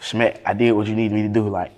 Schmack, 0.00 0.40
I 0.46 0.54
did 0.54 0.72
what 0.72 0.86
you 0.86 0.94
needed 0.94 1.14
me 1.14 1.22
to 1.22 1.28
do. 1.28 1.48
Like, 1.48 1.72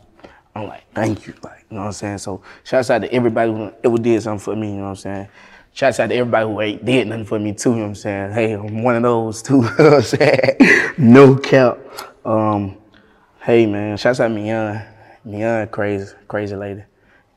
I'm 0.54 0.68
like, 0.68 0.84
thank 0.94 1.26
you. 1.26 1.34
Like, 1.42 1.64
you 1.70 1.76
know 1.76 1.82
what 1.82 1.86
I'm 1.88 1.92
saying? 1.92 2.18
So, 2.18 2.42
shouts 2.64 2.90
out 2.90 3.00
to 3.02 3.12
everybody 3.12 3.50
who 3.50 3.72
ever 3.82 3.98
did 3.98 4.22
something 4.22 4.38
for 4.44 4.56
me, 4.56 4.70
you 4.70 4.76
know 4.76 4.82
what 4.84 4.88
I'm 4.90 4.96
saying? 4.96 5.28
Shouts 5.72 6.00
out 6.00 6.08
to 6.08 6.14
everybody 6.14 6.46
who 6.46 6.60
ain't 6.60 6.84
did 6.84 7.08
nothing 7.08 7.24
for 7.24 7.38
me 7.38 7.54
too, 7.54 7.70
you 7.70 7.76
know 7.76 7.82
what 7.82 7.88
I'm 7.88 7.94
saying? 7.94 8.32
Hey, 8.32 8.52
I'm 8.52 8.82
one 8.82 8.96
of 8.96 9.02
those 9.02 9.42
too, 9.42 9.56
you 9.62 9.62
know 9.62 9.70
what 9.76 9.94
I'm 9.94 10.02
saying? 10.02 10.56
No 10.98 11.36
cap. 11.36 11.78
Um, 12.24 12.76
hey, 13.40 13.64
man, 13.66 13.96
shouts 13.96 14.20
out 14.20 14.28
to 14.28 14.34
Mian. 14.34 14.82
Mian, 15.24 15.68
crazy, 15.68 16.12
crazy 16.28 16.56
lady. 16.56 16.82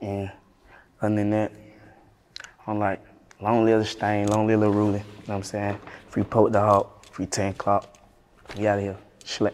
And 0.02 0.32
other 1.02 1.16
than 1.16 1.30
that, 1.30 1.52
I'm 2.68 2.80
like, 2.80 3.02
long 3.42 3.64
live 3.64 3.80
the 3.80 3.86
stain, 3.86 4.28
long 4.28 4.48
live 4.48 4.60
the 4.60 4.70
ruling. 4.70 4.94
You 4.96 5.00
know 5.00 5.04
what 5.26 5.36
I'm 5.36 5.44
saying? 5.44 5.80
Free 6.10 6.24
Poke 6.24 6.52
the 6.52 6.60
Hawk, 6.60 7.06
free 7.06 7.28
10 7.28 7.52
o'clock. 7.52 7.98
We 8.58 8.68
out 8.68 8.80
of 8.80 8.84
here. 8.84 8.98
Schleck. 9.24 9.54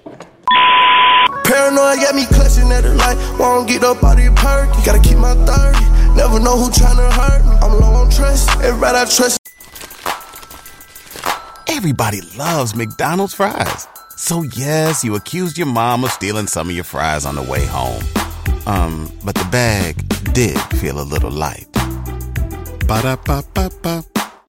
Paranoid 1.43 1.99
got 1.99 2.15
me 2.15 2.25
clutching 2.25 2.71
at 2.71 2.81
the 2.81 2.93
light. 2.95 3.17
Won't 3.39 3.67
get 3.67 3.83
up 3.83 4.03
out 4.03 4.17
of 4.17 4.23
your 4.23 4.35
perky. 4.35 4.81
Gotta 4.85 4.99
keep 4.99 5.17
my 5.17 5.33
30. 5.45 6.15
Never 6.15 6.39
know 6.39 6.57
who 6.57 6.69
tryna 6.69 7.11
hurt 7.11 7.45
me. 7.45 7.55
I'm 7.61 7.79
low 7.79 7.93
on 7.93 8.09
trust. 8.09 8.49
Everybody 8.61 8.97
I 8.97 9.05
trust. 9.05 9.39
Everybody 11.67 12.21
loves 12.37 12.75
McDonald's 12.75 13.33
fries. 13.33 13.87
So 14.17 14.43
yes, 14.43 15.03
you 15.03 15.15
accused 15.15 15.57
your 15.57 15.67
mom 15.67 16.03
of 16.03 16.11
stealing 16.11 16.47
some 16.47 16.69
of 16.69 16.75
your 16.75 16.83
fries 16.83 17.25
on 17.25 17.35
the 17.35 17.43
way 17.43 17.65
home. 17.65 18.03
Um, 18.67 19.11
but 19.23 19.35
the 19.35 19.47
bag 19.51 19.95
did 20.33 20.59
feel 20.79 20.99
a 20.99 21.03
little 21.03 21.31
light. 21.31 21.67
Ba-da-ba-ba-ba. 22.87 24.10